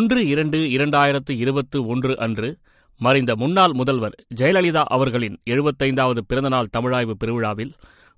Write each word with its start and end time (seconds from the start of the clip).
ஒன்று 0.00 0.26
இரண்டு 0.26 0.58
இரண்டாயிரத்து 0.58 1.30
இருபத்து 1.30 1.86
ஒன்று 1.86 2.18
அன்று 2.18 2.48
மறைந்த 3.00 3.36
முன்னாள் 3.36 3.72
முதல்வர் 3.72 4.14
ஜெயலலிதா 4.34 4.84
அவர்களின் 4.86 5.38
எழுபத்தைந்தாவது 5.50 6.18
பிறந்தநாள் 6.26 6.68
தமிழாய்வு 6.76 7.10
பெருவிழாவில் 7.10 7.72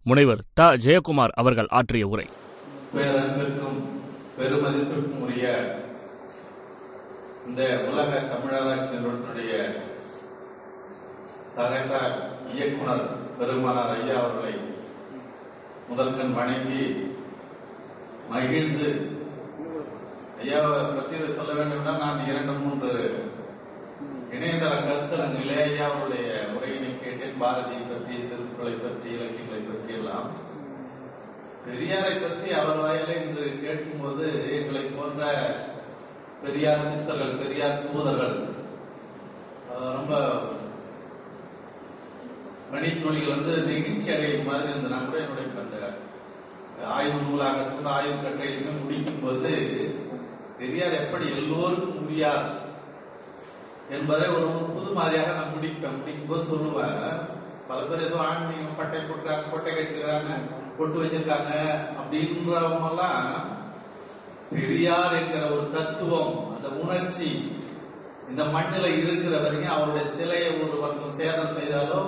முனைவர் 0.07 0.43
த. 0.55 0.77
ஜெயக்குமார் 0.77 1.29
அவர்கள் 1.35 1.67
ஆற்றிய 1.71 2.07
உரை. 2.07 2.27
பேரன்பிற்கும் 2.97 3.79
பெருமதிப்பிற்கும் 4.39 5.19
உரிய 5.21 5.47
இந்த 7.47 7.85
உலக 7.93 8.23
தமிழராட்சி 8.33 8.93
நிறுவனத்தினுடைய 8.93 9.55
தலைசார் 11.57 12.17
இயக்குனர் 12.55 13.07
பெருமானார் 13.39 14.01
ஐயா 14.01 14.15
அவர்களை 14.19 14.55
முதற்கண் 15.89 16.33
வணங்கி 16.33 16.85
மகிழ்ந்து 18.29 18.89
ஐயாவை 20.43 20.69
பற்றி 20.91 21.17
சொல்ல 21.37 21.53
வேண்டும்னா 21.59 21.93
நான் 21.99 22.27
இரண்டு 22.29 22.55
மூன்று 22.61 22.91
இணையதள 24.33 24.75
கருத்தரங்கிலே 24.81 25.57
ஐயாவுடைய 25.65 26.27
உரையினை 26.55 26.93
கேட்டேன். 26.97 27.37
பாரதியை 27.43 27.83
பற்றி 27.85 28.15
திருக்குறளை 28.23 28.75
பற்றி 28.77 29.09
இலக்கியங்களை 29.17 29.61
பற்றி 29.63 29.93
எல்லாம். 29.95 30.29
பெரியாரை 31.65 32.15
பற்றி 32.17 32.49
அவர் 32.61 32.81
வாயில 32.81 33.17
இன்று 33.21 33.45
கேட்கும்போது 33.61 34.25
எங்களை 34.57 34.85
போன்ற 34.91 35.21
பெரியார் 36.43 36.89
மித்தர்கள் 36.89 37.39
பெரியார் 37.43 37.85
தூதர்கள் 37.85 38.35
ரொம்ப 39.97 40.13
மணித்துளிகள் 42.73 43.35
வந்து 43.35 43.55
நெகிழ்ச்சி 43.69 44.11
அடையும் 44.15 44.49
மாதிரி 44.49 44.71
இருந்தனா 44.73 44.99
கூட 45.05 45.19
என்னுடைய 45.23 45.49
அந்த 45.63 45.79
ஆய்வு 46.95 47.19
நூலாக 47.23 47.67
ஆய்வு 47.95 48.17
கட்டுரையிலுமே 48.19 48.73
முடிக்கும் 48.81 49.23
போது 49.23 49.53
பெரியார் 50.59 51.01
எப்படி 51.01 51.27
எல்லோருக்கும் 51.35 52.03
உரியார் 52.03 52.47
என்பதை 53.91 54.27
ஒரு 54.35 54.47
புது 54.73 54.91
மாதிரியாக 54.93 55.33
நான் 55.33 55.55
முடிப்பேன் 55.55 55.97
முடிக்கும் 55.97 56.29
போது 56.29 56.45
சொல்லுவாங்க. 56.45 57.01
பல 57.69 57.81
பேர் 57.83 58.07
ஏதோ 58.07 58.19
ஆன்மீகம் 58.25 58.79
பட்டை 58.79 59.01
போட்டுறாங்க 59.01 59.51
கொட்டை 59.51 59.71
கட்டுக்கிறாங்க 59.71 60.31
பொட்டு 60.77 60.97
வச்சிருக்காங்க 61.01 61.53
அப்படின்றவங்கெல்லாம் 61.99 63.27
பெரியார் 64.51 65.17
என்கிற 65.19 65.43
ஒரு 65.55 65.67
தத்துவம் 65.71 66.33
அந்த 66.55 66.69
உணர்ச்சி 66.81 67.29
இந்த 68.29 68.43
மண்ணில் 68.47 68.99
இருக்கிற 68.99 69.35
வரைக்கும் 69.39 69.77
அவருடைய 69.77 70.05
சிலையை 70.17 70.51
ஒரு 70.59 70.77
பக்கம் 70.77 71.17
சேதம் 71.17 71.57
செய்தாலோ 71.57 72.01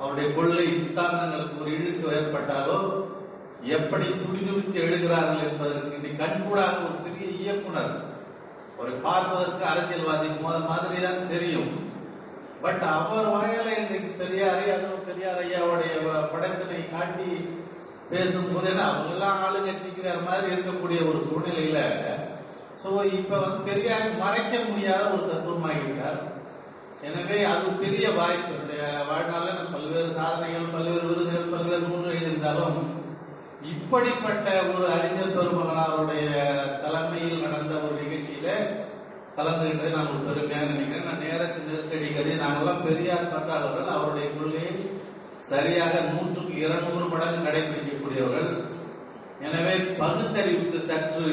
அவருடைய 0.00 0.28
கொள்ளை 0.34 0.66
சித்தாந்தங்களுக்கு 0.74 1.62
ஒரு 1.62 1.70
இழுக்கு 1.76 2.08
ஏற்பட்டாலோ 2.16 2.78
எப்படி 3.76 4.06
துடிதுடித்து 4.20 4.78
எழுகிறார்கள் 4.84 5.46
என்பதற்கு 5.48 5.96
இன்னைக்கு 5.96 6.20
கண்கூடாக 6.22 6.84
ஒரு 6.86 6.96
பெரிய 7.04 7.26
இயக்குனர் 7.42 7.94
ஒரு 8.80 8.92
பார்ப்பதற்கு 9.04 9.64
அரசியல்வாதி 9.70 10.28
மாதிரி 10.42 10.98
தான் 11.04 11.30
தெரியும். 11.34 11.70
பட் 12.62 12.84
அவர் 12.96 13.28
வாயில 13.34 13.66
இன்றைக்கு 13.80 14.10
பெரியாரை 14.20 14.66
அதுவும் 14.74 15.06
பெரியார் 15.08 15.40
ஐயாவுடைய 15.44 15.92
படத்தினை 16.32 16.80
காட்டி 16.90 17.30
பேசும் 18.10 18.50
போது 18.52 18.70
அவங்க 18.84 19.10
எல்லாம் 19.14 19.40
ஆளுங்கட்சிக்கிற 19.44 20.08
மாதிரி 20.28 20.54
இருக்கக்கூடிய 20.54 21.00
ஒரு 21.10 21.20
சூழ்நிலையில 21.28 21.80
சோ 22.82 22.88
இப்ப 23.18 23.38
வந்து 23.38 23.60
பெரியாரை 23.68 24.08
மறைக்க 24.18 24.54
முடியாத 24.68 25.02
ஒரு 25.14 25.24
தத்துவமாகிவிட்டார். 25.30 26.20
எனவே 27.08 27.38
அது 27.52 27.66
பெரிய 27.84 28.06
வாய்ப்பு. 28.10 28.54
வாழ்நாளில் 29.08 29.72
பல்வேறு 29.72 30.10
சாதனைகள் 30.16 30.72
பல்வேறு 30.72 31.06
விருதுகள் 31.08 31.52
பல்வேறு 31.52 31.84
நூல்கள் 31.84 32.14
எழுதியிருந்தாலும் 32.14 32.78
இப்படிப்பட்ட 33.62 34.48
ஒரு 34.72 34.84
அறிஞர் 34.96 35.34
பெருமகனாருடைய 35.36 36.26
தலைமையில் 36.82 37.44
நடந்த 37.44 37.74
ஒரு 37.86 37.96
நிகழ்ச்சியில 38.02 38.48
கலந்துகிட்டதை 39.36 39.90
நான் 39.94 40.10
ஒரு 40.12 40.20
பெருமையாக 40.26 40.68
நினைக்கிறேன். 40.70 41.08
நான் 41.08 41.24
நேரத்தின் 41.24 41.68
நெருக்கடி 41.70 42.34
நாங்கெல்லாம் 42.42 42.84
பெரியார் 42.86 43.32
பற்றாளர்கள் 43.32 43.94
அவருடைய 43.94 44.28
கொள்கையை 44.30 44.74
சரியாக 45.50 46.00
நூற்றுக்கு 46.10 46.54
இருநூறு 46.62 47.06
மடங்கு 47.12 47.40
கடைபிடிக்கக்கூடியவர்கள். 47.46 48.50
எனவே 49.46 49.74
பகுத்தறிவுக்கு 50.02 50.78
சற்று 50.90 51.26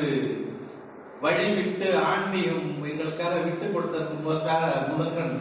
வழிவிட்டு 1.23 1.87
ஆன்மீகம் 2.11 2.67
எங்களுக்காக 2.89 3.35
விட்டு 3.45 3.65
கொடுத்ததற்கு 3.65 4.17
முதற்காக 4.25 4.65
முதற்கண் 4.89 5.35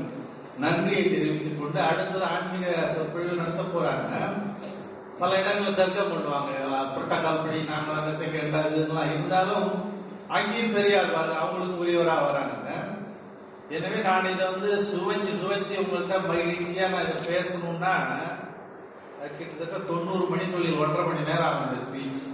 நன்றியை 0.63 1.03
தெரிவித்துக் 1.03 1.59
கொண்டு 1.61 1.81
அடுத்தது 1.89 2.25
ஆன்மீக 2.35 2.67
சொற்பொழிவு 2.95 3.41
நடத்த 3.41 3.63
போறாங்க. 3.63 4.13
பல 5.21 5.31
இடங்களில் 5.41 5.79
தர்க்கம் 5.81 6.13
பண்ணுவாங்க. 6.13 6.53
புரோட்டோகால் 6.95 7.43
படி 7.45 7.59
நாங்க 7.73 8.13
செகண்ட் 8.23 8.57
இதுலாம் 8.79 9.13
இருந்தாலும் 9.15 9.69
அங்கேயும் 10.37 10.77
பெரியார் 10.77 11.17
வர 11.17 11.33
அவங்களுக்கு 11.43 11.83
உரியவரா 11.85 12.17
வராங்க. 12.29 12.53
எனவே 13.77 13.99
நான் 14.07 14.31
இதை 14.33 14.45
வந்து 14.53 14.71
சுவைச்சு 14.89 15.31
சுவைச்சு 15.43 15.75
உங்கள்கிட்ட 15.83 16.17
மகிழ்ச்சியா 16.31 16.87
நான் 16.93 17.07
இதை 17.07 17.21
பேசணும்னா 17.31 17.93
அது 19.19 19.31
கிட்டத்தட்ட 19.39 19.77
தொண்ணூறு 19.91 20.25
மணி 20.33 20.47
தொழில் 20.55 20.81
ஒன்றரை 20.83 21.05
மணி 21.09 21.29
நேரம் 21.29 21.47
ஆகும் 21.49 21.69
இந்த 21.69 21.85
ஸ்பீச் 21.85 22.25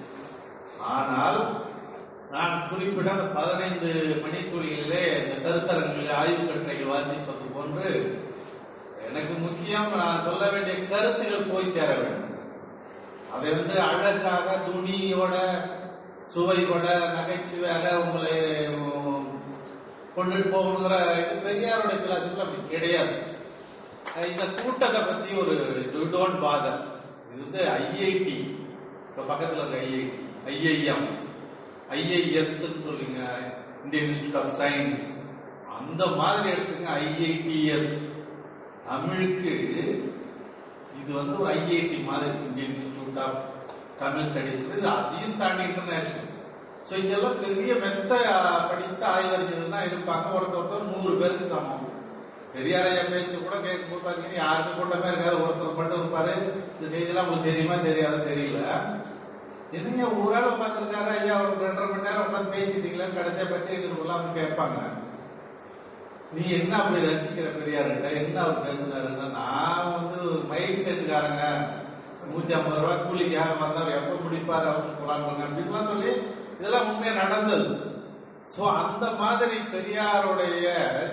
ஆனால் 0.94 1.40
நான் 2.34 2.56
குறிப்பிட்ட 2.70 3.10
அந்த 3.14 3.26
பதினைந்து 3.36 3.90
மணி 4.24 4.40
தொழிலே 4.52 5.04
இந்த 5.20 5.36
கருத்தரங்களில் 5.44 6.16
ஆய்வு 6.20 6.42
கட்டுரைகள் 6.48 6.92
வாசிப்பது 6.94 7.46
போன்று 7.56 7.92
எனக்கு 9.08 9.34
முக்கியம் 9.46 9.92
நான் 10.02 10.24
சொல்ல 10.26 10.42
வேண்டிய 10.54 10.76
கருத்துகள் 10.92 11.50
போய் 11.52 11.74
சேர 11.76 11.90
வேண்டும். 12.00 12.19
அதை 13.30 13.48
வந்து 13.52 13.76
அழகாக 13.86 14.48
துணியோட 14.66 15.34
சுவையோட 16.32 16.86
நகைச்சுவையாக 17.14 17.86
உங்களை 18.00 18.34
உம், 18.76 19.28
கொண்டுட்டு 20.14 20.48
போகணுங்கிற 20.52 20.94
இது 21.22 21.36
பெரியாருடைய 21.44 21.98
பிலாசபிள் 22.00 22.44
அப்படி 22.44 22.62
கிடையாது. 22.70 23.14
இந்த 24.26 24.44
கூட்டத்தை 24.56 25.00
பத்தி 25.02 25.30
ஒரு 25.40 25.54
டோன்ட் 26.14 26.40
பாதர் 26.44 26.80
இது 27.26 27.42
வந்து 27.42 27.60
ஐஐடி 27.78 28.36
இப்ப 29.08 29.24
பக்கத்துல 29.28 29.62
இருக்க 29.62 29.80
ஐஐடி 29.80 30.06
ஐஐஎம் 30.54 31.06
ஐஐஎஸ் 31.94 32.56
சொல்லுங்க 32.84 33.20
இந்தியன் 33.82 34.08
இன்ஸ்டியூட் 34.08 34.38
ஆஃப் 34.40 34.54
சயின்ஸ் 34.60 35.08
அந்த 35.76 36.02
மாதிரி 36.18 36.48
எடுத்துங்க 36.54 36.90
ஐஐடிஎஸ் 37.02 37.94
தமிழுக்கு 38.86 39.52
இது 41.00 41.12
வந்து 41.20 41.34
ஒரு 41.42 41.50
ஐஐடி 41.58 41.98
மாதிரி 42.10 42.30
Indian 42.48 42.76
institute 42.80 43.20
of 43.26 43.40
Tamil 44.02 44.28
studies 44.30 44.66
இது 44.66 44.88
அதையும் 44.96 45.40
தாண்டி 45.40 45.64
இன்டர்நேஷனல் 45.70 46.28
ஸோ 46.88 46.92
இதெல்லாம் 47.02 47.40
பெரிய 47.42 47.72
மெத்த 47.82 48.12
படித்த 48.70 49.02
ஆய்வறிஞர்கள் 49.14 49.74
தான் 49.74 49.88
இருப்பாங்க. 49.88 50.26
ஒருத்தர் 50.36 50.60
ஒருத்தர் 50.60 50.88
நூறு 50.92 51.12
பேருக்கு 51.20 51.50
சமம். 51.52 51.84
பெரியாரையா 52.54 53.02
பேச்சு 53.12 53.36
கூட 53.36 53.56
கேட்கும்போது 53.66 54.04
பார்த்தீங்கன்னா 54.04 54.40
யாருக்கு 54.44 54.72
கூட்டமே 54.78 55.10
இருக்காது. 55.10 55.36
ஒருத்தர் 55.44 55.78
மட்டும் 55.80 56.00
இருப்பாரு. 56.00 56.32
இந்த 56.76 56.86
செய்தியெல்லாம் 56.94 57.26
உங்களுக்கு 57.26 57.50
தெரியுமா 57.50 57.76
தெரியாத 57.88 58.24
தெரியல. 58.30 58.62
என்னையா 59.78 60.06
ஒரு 60.22 60.34
ஆள் 60.38 60.50
உட்காந்துருக்காரு 60.54 61.10
ஐயா 61.18 61.34
ஒரு 61.42 61.52
ரெண்டரை 61.66 61.86
மணி 61.90 62.06
நேரம் 62.08 62.26
உட்காந்து 62.28 62.54
பேசிட்டீங்களா 62.56 63.06
கடைசியை 63.18 63.46
பற்றி 63.52 63.74
எல்லாம் 63.82 64.18
வந்து 64.20 64.38
கேட்பாங்க. 64.40 64.78
நீ 66.34 66.42
என்ன 66.56 66.72
அப்படி 66.78 66.98
ரசிக்கிற 67.06 67.46
பெரியார்கிட்ட? 67.54 68.08
என்ன 68.20 68.36
அவர் 68.42 68.64
பேசுனாருன்னா 68.66 69.26
நான் 69.38 69.94
வந்து 69.94 70.20
மைக் 70.50 70.84
செட்டுக்காரங்க 70.84 71.44
நூத்தி 72.30 72.52
ஐம்பது 72.56 72.82
ரூபாய் 72.82 73.04
கூலிக்கு 73.06 73.34
யார் 73.36 73.62
வந்தார் 73.62 73.96
எப்ப 73.98 74.12
முடிப்பாரு 74.24 74.66
அவர் 74.72 74.98
போலாங்க 74.98 75.46
அப்படின்லாம் 75.46 75.90
சொல்லி 75.92 76.10
இதெல்லாம் 76.58 76.88
உண்மையா 76.90 77.14
நடந்தது. 77.22 77.66
சோ 78.54 78.62
அந்த 78.82 79.06
மாதிரி 79.22 79.56
பெரியாருடைய 79.74 80.66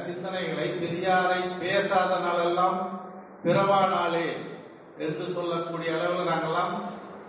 சிந்தனைகளை 0.05 0.67
பெரியாரை 0.83 1.41
பேசாத 1.63 2.19
நாளெல்லாம் 2.25 2.77
பிறவா 3.43 3.81
நாளே 3.95 4.27
என்று 5.05 5.25
சொல்லக்கூடிய 5.35 5.89
அளவில் 5.97 6.29
நாங்கெல்லாம் 6.31 6.73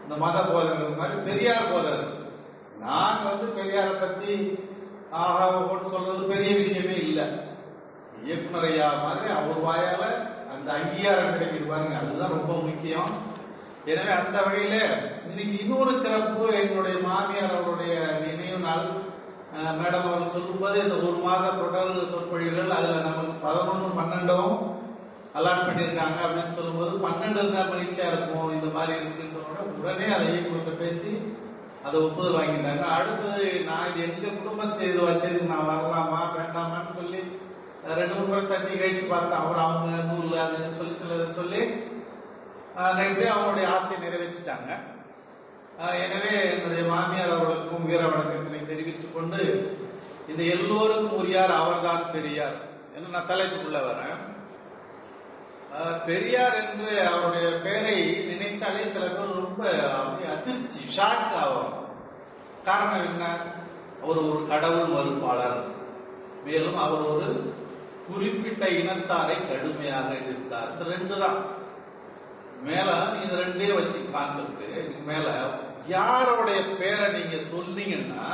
இந்த 0.02 0.14
மத 0.24 0.36
போதகர்கள் 0.42 1.00
மாதிரி 1.00 1.18
பெரியார் 1.30 1.72
போதகர். 1.72 2.06
நாங்க 2.86 3.22
வந்து 3.32 3.48
பெரியாரை 3.58 3.94
பத்தி 4.04 4.32
ஆஹா 5.20 5.44
சொல்றது 5.92 6.22
பெரிய 6.32 6.50
விஷயமே 6.56 6.96
இல்லை. 7.08 7.26
இயக்குனர் 8.26 8.68
ஐயா 8.70 8.88
மாதிரி 9.04 9.28
அவர் 9.38 9.60
வாயால 9.66 10.04
அந்த 10.54 10.68
அங்கீகாரம் 10.78 11.34
கிடைக்குது 11.34 11.66
பாருங்க. 11.72 11.96
அதுதான் 12.02 12.34
ரொம்ப 12.36 12.52
முக்கியம். 12.68 13.10
எனவே 13.90 14.12
அந்த 14.20 14.38
வகையில 14.46 14.76
இன்னைக்கு 15.28 15.54
இன்னொரு 15.64 15.92
சிறப்பு 16.04 16.42
எங்களுடைய 16.62 16.96
மாமியார் 17.08 17.58
அவருடைய 17.58 17.94
நினைவு 18.24 18.58
நாள். 18.66 18.88
மேடம் 19.80 20.08
அவர் 20.08 20.32
சொல்லும்போது 20.32 20.76
இந்த 20.84 20.96
ஒரு 21.06 21.18
மாத 21.26 21.52
தொடர் 21.60 22.10
சொற்பொழிவுகள் 22.10 22.74
அதுல 22.78 22.98
நமக்கு 23.06 23.34
பதினொன்று 23.44 23.88
பன்னெண்டும் 23.98 24.50
அலாட் 25.38 25.64
பண்ணியிருக்காங்க 25.66 26.18
அப்படின்னு 26.26 26.56
சொல்லும்போது 26.58 26.92
பன்னெண்டு 27.06 27.38
இருந்தா 27.42 27.62
மகிழ்ச்சியா 27.70 28.06
இருக்கும் 28.12 28.52
இந்த 28.56 28.68
மாதிரி 28.76 28.92
இருக்குன்னு 28.98 29.34
சொன்ன 29.36 29.64
உடனே 29.80 30.06
அதை 30.16 30.26
இயக்குநர்கிட்ட 30.32 30.74
பேசி 30.82 31.12
அதை 31.86 31.96
ஒப்புதல் 32.06 32.38
வாங்கிட்டாங்க. 32.38 32.84
அடுத்தது 32.96 33.42
நான் 33.68 33.88
இது 33.90 34.00
எங்க 34.08 34.28
குடும்பத்தை 34.38 34.82
இது 34.90 35.00
வச்சிருக்கு 35.08 35.52
நான் 35.52 35.68
வரலாமா 35.70 36.20
வேண்டாம் 36.36 36.57
ரெண்டு 38.00 38.14
மூணு 38.16 38.28
முறை 38.30 38.42
தண்ணி 38.46 38.72
கழிச்சு 38.80 39.04
பார்த்தேன் 39.10 39.42
அவர் 39.42 39.64
அவங்க 39.64 40.02
நூல் 40.10 40.42
அது 40.44 40.58
சொல்லி 40.78 40.94
சிலதை 41.02 41.28
சொல்லி 41.40 41.62
நைட்டு 42.98 43.24
அவங்களுடைய 43.34 43.66
ஆசையை 43.76 43.98
நிறைவேற்றிட்டாங்க. 44.02 44.70
எனவே 46.04 46.32
என்னுடைய 46.52 46.82
மாமியார் 46.92 47.34
அவர்களுக்கும் 47.36 47.86
வீர 47.88 48.02
வணக்கத்தினை 48.12 48.60
தெரிவித்துக் 48.70 49.16
கொண்டு 49.16 49.42
இந்த 50.30 50.42
எல்லோருக்கும் 50.54 51.18
உரியார் 51.20 51.52
அவர்தான் 51.60 52.10
பெரியார் 52.14 52.56
என்று 52.94 53.14
நான் 53.14 53.30
தலைப்புக்குள்ள 53.30 53.80
வரேன். 53.88 54.18
பெரியார் 56.08 56.56
என்று 56.62 56.90
அவருடைய 57.10 57.48
பெயரை 57.66 57.96
நினைத்தாலே 58.30 58.84
சில 58.94 59.04
பேர் 59.16 59.38
ரொம்ப 59.40 59.62
அதிர்ச்சி 60.34 60.82
ஷாக் 60.96 61.34
ஆகும் 61.42 61.74
காரணம் 62.68 63.06
என்ன? 63.10 63.24
அவர் 64.02 64.20
ஒரு 64.30 64.40
கடவுள் 64.52 64.94
மறுப்பாளர். 64.94 65.60
மேலும் 66.46 66.78
அவர் 66.86 67.04
ஒரு 67.14 67.28
குறிப்பிட்ட 68.08 68.64
இனத்தாரை 68.80 69.36
கடுமையாக 69.40 70.08
எதிர்த்தார். 70.20 70.70
இந்த 70.72 70.84
ரெண்டு 70.94 71.14
தான் 71.24 71.38
மேல 72.68 72.90
இது 73.24 73.34
ரெண்டே 73.42 73.68
வச்சு 73.78 73.98
கான்செப்ட் 74.14 74.62
இதுக்கு 74.78 75.02
மேல 75.10 75.26
யாரோடைய 75.94 76.60
பேரை 76.80 77.06
நீங்க 77.18 77.36
சொன்னீங்கன்னா 77.52 78.24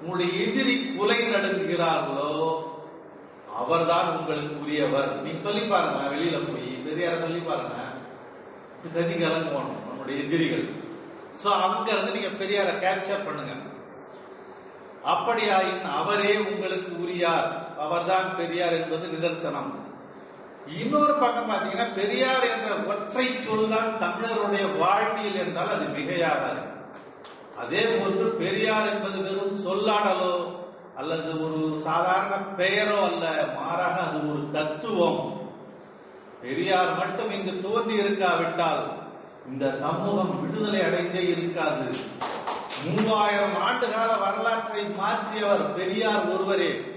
உங்களுடைய 0.00 0.30
எதிரி 0.44 0.74
குலை 0.96 1.20
நடுங்குகிறார்களோ 1.34 2.32
அவர்தான் 3.60 4.10
உங்களுக்கு 4.18 4.54
உரியவர் 4.64 5.10
நீங்க 5.24 5.40
சொல்லி 5.46 5.62
பாருங்க 5.72 6.02
வெளியில 6.12 6.38
போய் 6.48 6.68
பெரியார 6.86 7.14
சொல்லி 7.24 7.40
பாருங்க. 7.48 7.76
கதி 8.94 9.14
கலங்கணும் 9.14 9.80
நம்முடைய 9.88 10.16
எதிரிகள். 10.24 10.66
சோ 11.40 11.48
அங்க 11.66 11.86
இருந்து 11.92 12.14
நீங்க 12.16 12.30
பெரியார 12.40 12.68
கேப்சர் 12.84 13.26
பண்ணுங்க. 13.26 13.54
அப்படியாயின் 15.12 15.84
அவரே 15.98 16.32
உங்களுக்கு 16.50 16.92
உரியார். 17.04 17.50
அவர்தான் 17.84 18.36
பெரியார் 18.36 18.72
என்பது 18.72 19.06
நிதர்சனம். 19.06 19.70
இன்னொரு 20.78 21.12
பக்கம் 21.12 21.50
பாத்தீங்கன்னா 21.50 21.94
பெரியார் 21.94 22.44
என்ற 22.54 22.74
ஒற்றை 22.92 23.42
சொல்தான் 23.42 23.90
தமிழருடைய 24.00 24.78
வாழ்வியல் 24.78 25.46
என்றால் 25.46 25.74
அது 25.74 25.84
மிகையாகாது. 25.84 26.62
அதே 27.58 27.82
போன்று 27.84 28.30
பெரியார் 28.30 28.90
என்பது 28.92 29.22
வெறும் 29.22 29.66
சொல்லாடலோ 29.66 30.34
அல்லது 30.96 31.30
ஒரு 31.44 31.80
சாதாரண 31.80 32.34
பெயரோ 32.56 32.98
அல்ல 33.04 33.44
மாறாக 33.56 33.96
அது 34.00 34.32
ஒரு 34.32 34.50
தத்துவம். 34.52 35.20
பெரியார் 36.42 36.98
மட்டும் 36.98 37.30
இங்கு 37.30 37.62
தோன்றி 37.62 37.94
இருக்காவிட்டால் 37.94 38.84
இந்த 39.48 39.72
சமூகம் 39.72 40.34
விடுதலை 40.40 40.80
அடைந்தே 40.82 41.22
இருக்காது. 41.28 41.86
மூவாயிரம் 42.84 43.56
ஆண்டு 43.62 43.86
கால 43.92 44.10
வரலாற்றை 44.16 44.84
மாற்றியவர் 44.84 45.74
பெரியார் 45.74 46.28
ஒருவரே. 46.34 46.89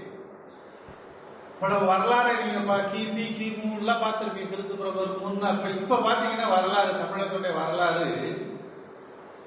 நம்ம 1.60 1.86
வரலாறை 1.88 2.32
நீங்க 2.40 2.60
பா- 2.60 2.86
கிபி 2.88 3.24
கிமு 3.34 3.78
எல்லாம் 3.78 4.02
பார்த்திருப்பீங்க. 4.02 4.48
கிறிஸ்துவர் 4.48 4.96
முன்ன 5.18 5.50
இப்ப 5.50 5.68
இப்ப 5.74 5.96
பாத்தீங்கன்னா 5.98 6.48
வரலாறு 6.50 6.92
தமிழகத்துடைய 6.94 7.52
வரலாறு 7.54 8.06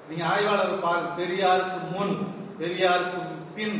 நீங்க 0.08 0.24
ஆய்வாளர் 0.24 0.80
பார் 0.80 1.14
பெரியாருக்கு 1.16 1.78
முன் 1.90 2.14
பெரியாருக்கு 2.58 3.20
பின் 3.54 3.78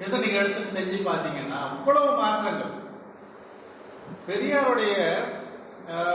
எதை 0.00 0.18
நீங்க 0.18 0.38
எடுத்து 0.38 0.74
செஞ்சு 0.74 0.98
பாத்தீங்கன்னா 1.04 1.58
அவ்வளவு 1.66 2.16
மாற்றங்கள். 2.16 2.72
பெரியாருடைய 4.28 4.94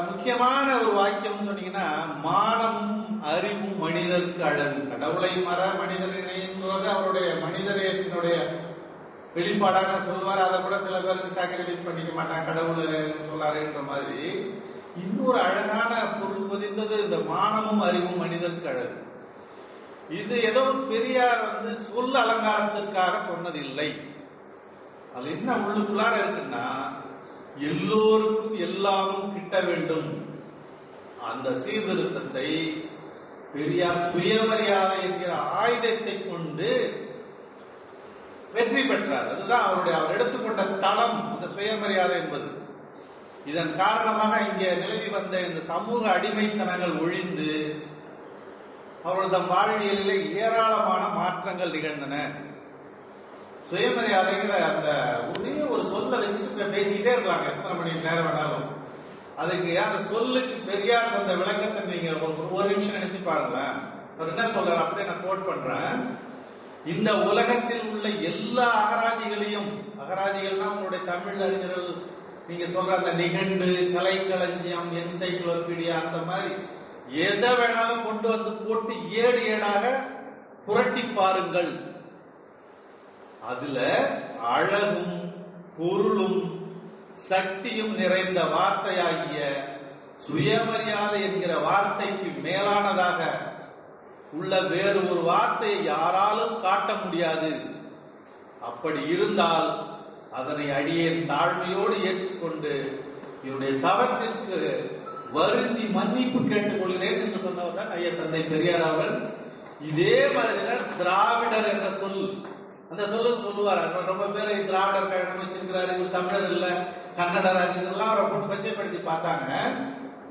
முக்கியமான 0.07 0.77
ஒரு 0.77 0.93
வாக்கியம் 0.93 1.47
சொன்னீங்கன்னா 1.47 1.85
மானமும் 2.23 2.97
அறிவும் 3.23 3.79
மனிதருக்கு 3.79 4.43
அழகு. 4.43 4.87
கடவுளை 4.89 5.31
மற 5.41 5.59
மனிதர் 5.73 6.17
இணைன்றது 6.17 6.87
அவருடைய 6.87 7.29
மனிதரியத்தினுடைய 7.45 8.35
வெளிப்பாடாக 9.35 9.91
சொல்வார் 10.07 10.41
அதை 10.45 10.57
கூட 10.61 10.77
சில 10.85 10.95
பேருக்கு 11.03 11.37
சாக்ரிஃபைஸ் 11.37 11.85
பண்ணிக்க 11.85 12.11
மாட்டாங்க. 12.15 12.45
கடவுள் 12.49 13.29
சொல்லாருன்ற 13.29 13.81
மாதிரி 13.91 14.23
இன்னொரு 15.03 15.39
அழகான 15.47 15.91
பொருள் 16.19 16.49
பதிந்தது 16.51 16.95
இந்த 17.05 17.17
மானமும் 17.31 17.83
அறிவும் 17.87 18.21
மனிதன் 18.23 18.65
அழகு 18.71 18.97
இது 20.19 20.35
ஏதோ 20.47 20.63
பெரியார் 20.89 21.43
வந்து 21.49 21.73
சொல் 21.83 22.17
அலங்காரத்திற்காக 22.21 23.13
சொன்னதில்லை. 23.27 23.89
அது 25.15 25.27
என்ன 25.35 25.55
உள்ளுக்குள்ளார 25.65 26.13
இருக்குன்னா 26.23 26.65
எல்லோருக்கும் 27.69 28.57
எல்லாமும் 28.67 29.33
கிட்ட 29.35 29.55
வேண்டும். 29.69 30.09
அந்த 31.29 31.47
சீர்திருத்தத்தை 31.63 32.49
பெரியார் 33.53 34.03
சுயமரியாதை 34.11 34.97
என்கிற 35.07 35.31
ஆயுதத்தை 35.61 36.15
கொண்டு 36.21 36.69
வெற்றி 38.53 38.81
பெற்றார். 38.83 39.29
அதுதான் 39.33 39.65
அவருடைய 39.65 39.97
அவர் 39.99 40.15
எடுத்துக்கொண்ட 40.15 40.63
தளம் 40.85 41.17
இந்த 41.35 41.47
சுயமரியாதை 41.55 42.15
என்பது. 42.21 42.49
இதன் 43.45 43.77
காரணமாக 43.77 44.33
இங்கே 44.49 44.71
நிலவி 44.73 45.09
வந்த 45.09 45.39
இந்த 45.39 45.59
சமூக 45.59 46.01
அடிமைத்தனங்கள் 46.09 46.99
ஒழிந்து 47.03 47.51
அவரது 49.03 49.37
வாழ்வியலிலே 49.37 50.17
ஏராளமான 50.41 51.03
மாற்றங்கள் 51.19 51.75
நிகழ்ந்தன. 51.75 52.15
சுயமரியாதைங்கிற 53.69 54.55
அந்த 54.71 54.89
ஒரே 55.31 55.53
ஒரு 55.73 55.83
சொல்ல 55.83 56.17
வச்சுட்டு 56.17 56.65
பேசிக்கிட்டே 56.75 57.11
இருக்கலாம் 57.13 57.47
எத்தனை 57.51 57.75
மணி 57.77 57.93
நேரம் 58.07 58.27
வேணாலும். 58.27 58.67
அதுக்கு 59.37 59.71
அந்த 59.79 59.99
சொல்லுக்கு 60.03 60.55
பெரியார் 60.69 61.13
தந்த 61.13 61.35
விளக்கத்தை 61.35 61.83
நீங்க 61.91 62.09
ஒரு 62.25 62.49
ஒரு 62.51 62.67
நிமிஷம் 62.69 62.97
நினைச்சு 62.97 63.21
பாருங்களேன். 63.25 63.77
அவர் 64.17 64.31
என்ன 64.33 64.43
சொல்றாரு? 64.55 64.81
அப்படியே 64.83 65.07
நான் 65.07 65.25
கோட் 65.27 65.47
பண்றேன். 65.49 65.95
இந்த 66.85 67.13
உலகத்தில் 67.23 67.89
உள்ள 67.89 68.09
எல்லா 68.09 68.67
அகராதிகளையும் 68.81 69.69
அகராதிகள்னா 69.99 70.67
உங்களுடைய 70.67 71.03
தமிழ் 71.05 71.41
அறிஞர்கள் 71.41 71.89
நீங்க 72.47 72.65
சொல்ற 72.65 72.95
அந்த 72.97 73.11
நிகண்டு 73.13 73.67
கலைக்களஞ்சியம் 73.93 74.89
என்சைக்ளோபீடியா 74.97 75.95
அந்த 76.05 76.17
மாதிரி 76.25 76.53
எதை 77.21 77.49
வேணாலும் 77.49 78.05
கொண்டு 78.05 78.29
வந்து 78.29 78.51
போட்டு 78.57 78.93
ஏடு 79.11 79.41
ஏடாக 79.47 79.83
புரட்டி 80.65 81.03
பாருங்கள். 81.07 81.71
அதுல 83.41 83.77
அழகும் 84.39 85.15
பொருளும் 85.77 86.39
சக்தியும் 87.29 87.95
நிறைந்த 87.95 88.43
வார்த்தையாகிய 88.43 89.39
சுயமரியாதை 90.27 91.23
என்கிற 91.23 91.57
வார்த்தைக்கு 91.59 92.41
மேலானதாக 92.43 93.19
உள்ள 94.37 94.59
வேறு 94.73 94.99
ஒரு 95.11 95.21
வார்த்தையை 95.29 95.79
யாராலும் 95.85 96.55
காட்ட 96.65 96.91
முடியாது. 97.03 97.51
அப்படி 98.69 99.01
இருந்தால் 99.13 99.69
அதனை 100.39 100.65
அடியேன் 100.77 101.21
தாழ்மையோடு 101.31 101.95
ஏற்றுக்கொண்டு 102.09 102.73
என்னுடைய 103.43 103.71
தவற்றிற்கு 103.85 104.59
வருந்தி 105.37 105.85
மன்னிப்பு 105.97 106.39
கேட்டுக்கொள்கிறேன் 106.39 107.21
என்று 107.25 107.39
சொன்னவர் 107.45 107.77
தான் 107.79 107.93
ஐயா 107.97 108.11
தந்தை 108.19 108.41
பெரியார் 108.53 108.87
அவர்கள். 108.87 109.13
இதே 109.89 110.17
மாதிரிதான் 110.35 110.87
திராவிடர் 111.01 111.69
என்ற 111.73 111.87
சொல் 112.01 112.23
அந்த 112.91 113.03
சொல்லு 113.11 113.29
சொல்லுவார். 113.43 113.83
ரொம்ப 114.11 114.25
பேர் 114.35 114.65
திராவிடர் 114.69 115.11
கழகம் 115.11 115.41
வச்சிருக்கிறாரு 115.43 115.91
இவர் 115.97 116.15
தமிழர் 116.17 116.51
இல்ல 116.55 116.67
கன்னடர் 117.19 117.61
அது 117.61 117.79
இதெல்லாம் 117.81 118.11
அவரை 118.11 118.25
போட்டு 118.25 118.51
பச்சைப்படுத்தி 118.51 118.99
பார்த்தாங்க. 119.11 119.49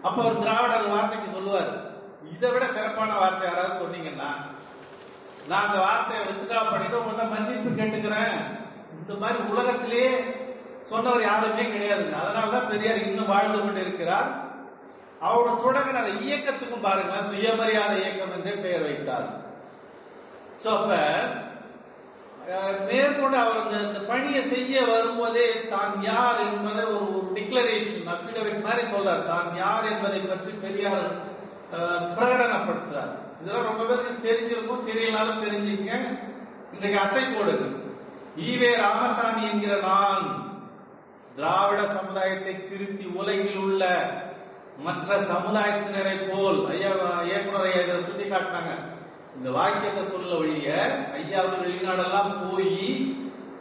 அப்ப 0.07 0.17
அவர் 0.25 0.43
திராவிடர் 0.45 0.93
வார்த்தைக்கு 0.95 1.35
சொல்லுவார் 1.37 1.73
இதை 2.35 2.49
விட 2.53 2.65
சிறப்பான 2.77 3.11
வார்த்தை 3.21 3.45
யாராவது 3.49 3.81
சொன்னீங்கன்னா 3.83 4.31
நான் 5.49 5.67
அந்த 5.67 5.79
வார்த்தையை 5.87 6.23
வித்ரா 6.29 6.63
பண்ணிட்டு 6.71 7.01
உங்கள்ட்ட 7.01 7.25
மன்னிப்பு 7.33 7.71
கேட்டுக்கிறேன். 7.79 8.39
இந்த 8.99 9.13
மாதிரி 9.23 9.39
உலகத்திலேயே 9.53 10.11
சொன்னவர் 10.91 11.27
யாருமே 11.29 11.65
கிடையாதுங்க. 11.73 12.17
அதனாலதான் 12.23 12.71
பெரியார் 12.73 13.07
இன்னும் 13.09 13.33
வாழ்ந்து 13.33 13.59
கொண்டு 13.59 13.81
இருக்கிறார். 13.87 14.31
அவர் 15.29 15.63
தொடங்கின 15.65 16.03
அந்த 16.03 16.13
இயக்கத்துக்கும் 16.25 16.87
பாருங்களேன் 16.87 17.31
சுயமரியாதை 17.31 17.97
இயக்கம் 18.03 18.35
என்று 18.37 18.53
பெயர் 18.65 18.87
வைத்தார். 18.89 19.29
சோ 20.63 20.69
அப்ப 20.79 20.93
மேற்கொண்டு 22.89 23.37
அவர் 23.41 23.61
அந்த 23.63 23.77
இந்த 23.87 24.01
பணியை 24.11 24.43
செய்ய 24.53 24.85
வரும்போதே 24.93 25.49
தான் 25.73 25.93
யார் 26.11 26.41
என்பதை 26.47 26.85
ஒரு 26.95 27.09
டிக்ளரேஷன் 27.37 28.09
அபிடவிட் 28.15 28.65
மாதிரி 28.69 28.85
சொல்றார். 28.95 29.29
தான் 29.33 29.51
யார் 29.65 29.91
என்பதை 29.93 30.21
பற்றி 30.31 30.53
பெரியார் 30.65 31.05
பிரகடனப்படுத்துறாரு. 32.17 33.15
இதெல்லாம் 33.41 33.69
ரொம்ப 33.71 33.83
பேருக்கு 33.89 34.27
தெரிஞ்சிருக்கும் 34.29 34.89
தெரியலாலும் 34.91 35.43
தெரிஞ்சுங்க 35.45 35.93
இன்றைக்கு 36.75 36.99
அசை 37.05 37.25
போடுது. 37.27 37.67
ஈவே 38.49 38.71
ராமசாமி 38.85 39.43
என்கிற 39.51 39.75
நான் 39.87 40.27
திராவிட 41.37 41.81
சமுதாயத்தை 41.97 42.55
திருத்தி 42.71 43.07
உலகில் 43.21 43.61
உள்ள 43.67 43.85
மற்ற 44.87 45.17
சமுதாயத்தினரை 45.31 46.17
போல் 46.29 46.61
ஐயா 46.75 46.91
இயக்குனர் 47.29 47.67
ஐயா 47.69 47.81
இதை 47.87 47.97
சுட்டி 48.09 48.27
காட்டினாங்க. 48.27 48.73
இந்த 49.37 49.49
வாக்கியத்தை 49.57 50.03
சொல்ல 50.13 50.39
ஒழிய 50.43 50.69
ஐயா 51.19 51.41
வெளிநாடெல்லாம் 51.55 52.33
போய் 52.45 52.79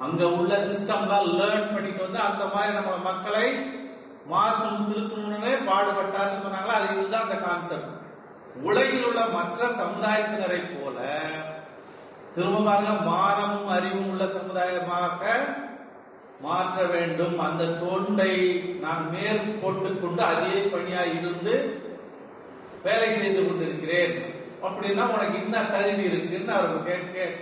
அங்க 0.06 0.24
உள்ள 0.38 0.54
சிஸ்டம் 0.70 1.10
தான் 1.12 1.30
லேர்ன் 1.40 1.74
பண்ணிட்டு 1.74 2.02
வந்து 2.06 2.20
அந்த 2.28 2.44
மாதிரி 2.54 2.74
நம்ம 2.78 2.92
மக்களை 3.10 3.46
மாற்றும் 4.34 4.88
திருத்தணும்னு 4.90 5.52
பாடுபட்டார்னு 5.70 6.44
சொன்னாங்களா? 6.46 6.78
அது 6.80 6.88
இதுதான் 6.96 7.26
அந்த 7.28 7.38
கான்செப்ட் 7.48 7.96
உலகில் 8.56 9.06
உள்ள 9.06 9.26
மற்ற 9.26 9.68
சமுதாயத்தினரை 9.82 10.62
போல 10.72 10.98
திரும்பமாக 12.36 12.90
மானமும் 13.06 13.68
அறிவும் 13.68 14.10
உள்ள 14.10 14.26
சமுதாயமாக 14.26 15.24
மாற்ற 16.42 16.84
வேண்டும். 16.84 17.40
அந்த 17.40 17.64
தொண்டை 17.66 18.34
நான் 18.82 19.10
மேற்கொண்டு 19.12 19.90
கொண்டு 20.02 20.22
அதே 20.24 20.60
பணியா 20.74 21.02
இருந்து 21.18 21.56
வேலை 22.84 23.10
செய்து 23.16 23.46
கொண்டிருக்கிறேன். 23.46 24.16
அப்படின்னா 24.62 25.04
உனக்கு 25.16 25.38
என்ன 25.44 25.64
தகுதி 25.64 26.04
இருக்குன்னு 26.04 26.54
அவர் 26.54 26.88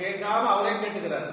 கேட்காம 0.01 0.47
அவரே 0.53 0.73
கேட்டுக்கிறார். 0.75 1.29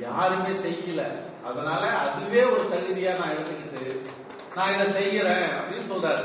யாருமே 0.00 0.52
செய்யல. 0.66 1.02
அதனால 1.44 1.84
அதுவே 1.98 2.42
ஒரு 2.42 2.64
தகுதியா 2.72 3.12
நான் 3.18 3.36
எடுத்துக்கிட்டு 3.36 4.00
நான் 4.56 4.74
இதை 4.74 4.86
செய்யறேன் 4.98 5.48
அப்படின்னு 5.58 5.86
சொல்றாரு. 5.92 6.24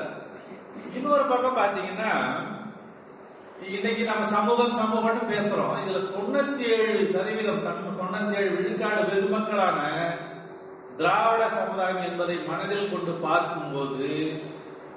இன்னொரு 0.95 1.25
பக்கம் 1.25 1.57
பாத்தீங்கன்னா 1.57 2.11
இன்னைக்கு 3.61 4.03
நம்ம 4.03 4.25
சமூகம் 4.25 4.77
சமூகம்னு 4.77 5.23
பேசுறோம். 5.33 5.75
இதுல 5.81 5.99
தொண்ணூத்தி 6.13 6.63
ஏழு 6.77 7.09
சதவீதம் 7.11 7.65
தொண்ணூத்தி 7.99 8.35
ஏழு 8.35 8.55
விழுக்காடு 8.55 9.01
பெருமக்களான 9.01 9.79
திராவிட 10.97 11.49
சமுதாயம் 11.49 12.03
என்பதை 12.03 12.35
மனதில் 12.47 12.91
கொண்டு 12.91 13.11
பார்க்கும்போது 13.11 14.41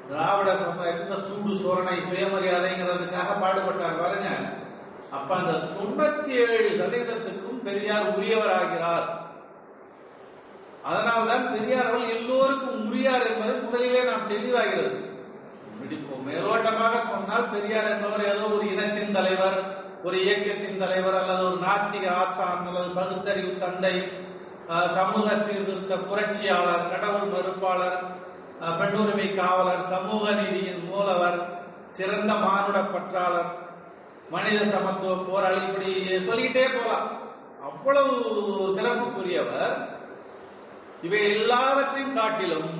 திராவிட 0.08 0.56
சமுதாயத்தில் 0.56 1.24
சூடு 1.26 1.52
சோரணை 1.62 1.96
சுயமரியாதைங்கிறதுக்காக 2.08 3.30
பாடுபட்டார் 3.42 4.00
பாருங்க. 4.00 4.28
அப்ப 5.10 5.36
அந்த 5.36 5.52
தொண்ணூத்தி 5.52 6.28
ஏழு 6.28 6.76
சதவீதத்துக்கும் 6.80 7.64
பெரியார் 7.64 8.18
உரியவராகிறார். 8.18 9.08
அதனால்தான் 10.82 11.52
பெரியார் 11.52 11.86
அவர்கள் 11.86 12.16
எல்லோருக்கும் 12.16 12.90
உரியார் 12.90 13.26
என்பது 13.26 13.58
முதலிலே 13.62 14.04
நாம் 14.04 14.30
தெளிவாகிறது. 14.30 15.05
மேலோட்டமாக 15.80 16.94
சொன்னால் 17.12 17.50
பெரியார் 17.50 17.90
என்பவர் 17.90 18.24
ஏதோ 18.24 18.46
ஒரு 18.56 18.66
இனத்தின் 18.68 19.12
தலைவர் 19.12 19.58
ஒரு 20.02 20.16
இயக்கத்தின் 20.22 20.78
தலைவர் 20.78 21.18
அல்லது 21.20 21.42
ஒரு 21.44 21.58
நாத்திக 21.66 22.04
ஆசான் 22.14 22.66
அல்லது 22.66 22.90
பகுத்தறிவு 22.94 23.52
தந்தை 23.58 23.94
சமூக 24.90 25.36
சீர்திருத்த 25.36 25.96
புரட்சியாளர் 25.96 26.88
கடவுள் 26.90 27.32
மறுப்பாளர் 27.34 27.98
பெண்ணுரிமை 28.80 29.34
காவலர் 29.34 29.84
சமூக 29.84 30.30
நீதியின் 30.30 30.88
மூலவர் 30.90 31.38
சிறந்த 31.90 32.32
மானுட 32.34 32.78
பற்றாளர் 32.94 33.50
மனித 34.30 34.64
சமத்துவ 34.64 35.12
போராளி 35.16 35.60
இப்படி 35.66 35.90
சொல்லிக்கிட்டே 36.28 36.64
போலாம். 36.68 37.06
அவ்வளவு 37.68 38.14
சிறப்புக்குரியவர். 38.76 39.76
இவை 41.02 41.20
எல்லாவற்றையும் 41.34 42.16
காட்டிலும் 42.18 42.72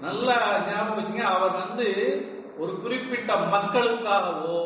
நல்லா 0.00 0.36
ஞாபகம் 0.68 0.98
வச்சுங்க 0.98 1.22
அவர் 1.22 1.52
வந்து 1.52 1.88
ஒரு 2.58 2.80
குறிப்பிட்ட 2.80 3.34
மக்களுக்காகவோ 3.34 4.60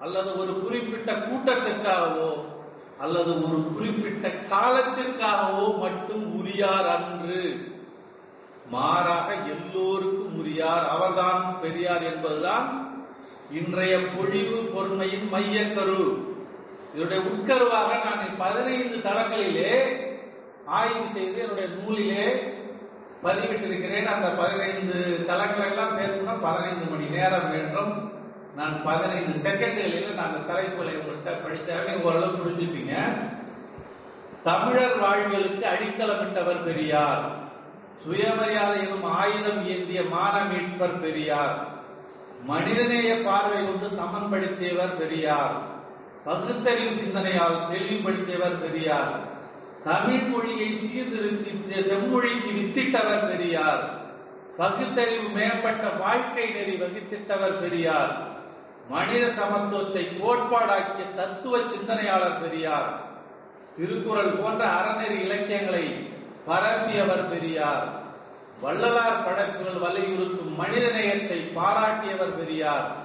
அல்லது 0.00 0.38
ஒரு 0.38 0.60
குறிப்பிட்ட 0.60 1.12
கூட்டத்திற்காகவோ 1.12 2.30
அல்லது 2.98 3.32
ஒரு 3.48 3.58
குறிப்பிட்ட 3.76 4.28
காலத்திற்காகவோ 4.28 5.78
மட்டும் 5.78 6.38
உரியார் 6.38 6.86
அன்று. 6.86 7.70
மாறாக 8.70 9.34
எல்லோருக்கும் 9.34 10.36
உரியார் 10.38 10.88
அவர்தான் 10.88 11.60
பெரியார் 11.60 12.02
என்பதுதான் 12.02 12.66
இன்றைய 13.50 13.98
பொழிவு 14.16 14.58
பொறுமையின் 14.74 15.28
மையக்கரு. 15.32 16.04
இதனுடைய 16.94 17.22
உட்கருவாக 17.24 17.90
நான் 18.04 18.38
பதினைந்து 18.38 18.96
தளங்களிலே 18.96 19.74
ஆய்வு 20.66 21.08
செய்து 21.08 21.42
என்னுடைய 21.42 21.68
நூலிலே 21.68 22.26
பதிவிட்டிருக்கிறேன். 23.24 24.04
அந்த 24.04 24.28
பதினைந்து 24.30 25.24
தளங்கள் 25.26 25.70
எல்லாம் 25.70 25.98
பேசணும்னா 25.98 26.40
பதினைந்து 26.42 26.84
மணி 26.84 27.04
நேரம் 27.04 27.50
வேண்டும். 27.50 28.12
நான் 28.56 28.82
பதினைந்து 28.82 29.38
செகண்டுகளில் 29.42 30.14
நான் 30.14 30.34
அந்த 30.34 30.52
தலைப்புகளை 30.52 30.94
உங்கள்கிட்ட 30.94 31.30
படிச்சாவே 31.30 32.02
ஓரளவு 32.02 32.36
புரிஞ்சுப்பீங்க. 32.36 32.96
தமிழர் 34.42 35.00
வாழ்வுகளுக்கு 35.00 35.64
அடித்தளமிட்டவர் 35.64 36.64
பெரியார். 36.64 37.40
சுயமரியாதை 38.04 38.78
எனும் 38.78 39.04
ஆயுதம் 39.04 39.68
ஏந்திய 39.68 40.02
மான 40.02 40.44
மீட்பர் 40.44 41.00
பெரியார். 41.00 41.66
மனிதநேய 42.44 43.20
பார்வை 43.24 43.64
கொண்டு 43.64 43.88
சமன்படுத்தியவர் 43.88 44.98
பெரியார். 44.98 45.54
பகுத்தறிவு 46.24 46.94
சிந்தனையால் 46.94 47.70
தெளிவுபடுத்தியவர் 47.70 48.60
பெரியார். 48.60 49.12
தமிழ் 49.84 50.20
மொழியை 50.20 50.74
சீர்திருத்தி 50.74 51.50
செம்மொழிக்கு 51.80 52.50
வித்திட்டவர் 52.58 53.30
பெரியார். 53.30 54.00
பகுத்தறிவு 54.56 55.28
மேம்பட்ட 55.28 55.88
வாழ்க்கை 55.88 56.50
நெறி 56.50 56.72
வகுத்திட்டவர் 56.72 57.60
பெரியார். 57.60 58.16
மனித 58.88 59.26
சமத்துவத்தை 59.26 60.04
கோட்பாடாக்கிய 60.20 61.14
தத்துவ 61.16 61.58
சிந்தனையாளர் 61.58 62.40
பெரியார். 62.40 63.00
திருக்குறள் 63.76 64.32
போன்ற 64.32 64.64
அறநெறி 64.64 65.20
இலக்கியங்களை 65.20 66.08
பரப்பியவர் 66.48 67.28
பெரியார். 67.28 67.88
வள்ளலார் 68.60 69.24
படைப்புகள் 69.24 69.80
வலியுறுத்தும் 69.80 70.64
மனிதநேயத்தை 70.64 71.38
பாராட்டியவர் 71.54 72.38
பெரியார். 72.38 72.96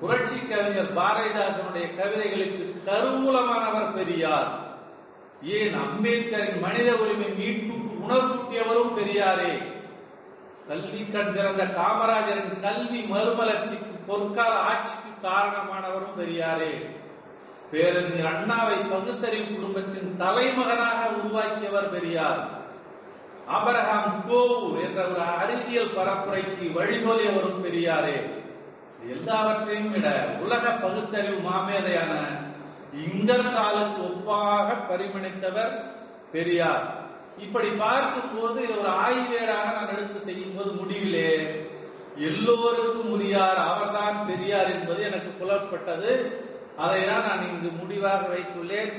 புரட்சி 0.00 0.38
கவிஞர் 0.38 0.96
பாரதிதாசனுடைய 0.96 1.94
கவிதைகளுக்கு 1.96 2.82
கருவூலமானவர் 2.86 3.94
பெரியார். 3.94 4.61
ஏன் 5.42 5.74
அம்பேத்கரின் 5.74 6.60
மனித 6.60 6.96
உரிமை 6.96 7.26
மீட்புக்கு 7.26 8.08
உணர்வூட்டியவரும் 8.08 8.96
பெரியாரே? 8.96 9.70
கல்வி 10.68 11.06
கண் 11.06 11.32
திறந்த 11.32 11.64
காமராஜரின் 11.64 12.60
கல்வி 12.60 13.00
மறுமலர்ச்சிக்கு 13.00 13.94
பொற்கால 14.08 14.50
ஆட்சிக்கு 14.50 15.28
காரணமானவரும் 15.28 16.18
பெரியாரே. 16.18 17.00
பேரறிஞர் 17.70 18.32
அண்ணாவை 18.32 18.90
பகுத்தறிவு 18.90 19.54
குடும்பத்தின் 19.54 20.16
தலைமகனாக 20.18 21.08
உருவாக்கியவர் 21.08 21.90
பெரியார். 21.90 22.48
அபரகாம் 23.48 24.30
கோவூர் 24.30 24.82
என்ற 24.82 25.06
ஒரு 25.06 25.20
அறிவியல் 25.20 25.96
பரப்புரைக்கு 25.96 26.72
வழிமொழியவரும் 26.72 27.64
பெரியாரே. 27.64 28.40
எல்லாவற்றையும் 29.08 29.90
விட 29.90 30.36
உலக 30.40 30.70
பகுத்தறிவு 30.70 31.50
மாமேதையான 31.50 32.41
இங்கர்சாலுக்கு 32.96 34.00
ஒப்பாக 34.08 34.68
பரிமணித்தவர் 34.88 35.74
பெரியார். 36.32 36.84
இப்படி 37.38 37.68
பார்க்கும் 37.68 38.40
போது 38.40 38.62
இது 38.62 38.80
ஒரு 38.80 38.88
ஆய்வேடாக 38.88 39.72
நான் 39.74 39.88
எடுத்து 39.88 40.20
செய்யும் 40.20 40.56
போது 40.56 40.70
முடிவிலே 40.70 41.30
எல்லோருக்கும் 42.16 43.10
உரியார் 43.10 43.56
அவர்தான் 43.56 44.26
பெரியார் 44.26 44.70
என்பது 44.70 45.02
எனக்கு 45.02 45.30
புலப்பட்டது. 45.40 46.40
அதை 46.76 47.04
தான் 47.06 47.26
நான் 47.26 47.48
இங்கு 47.48 47.68
முடிவாக 47.68 48.26
வைத்துள்ளேன். 48.26 48.92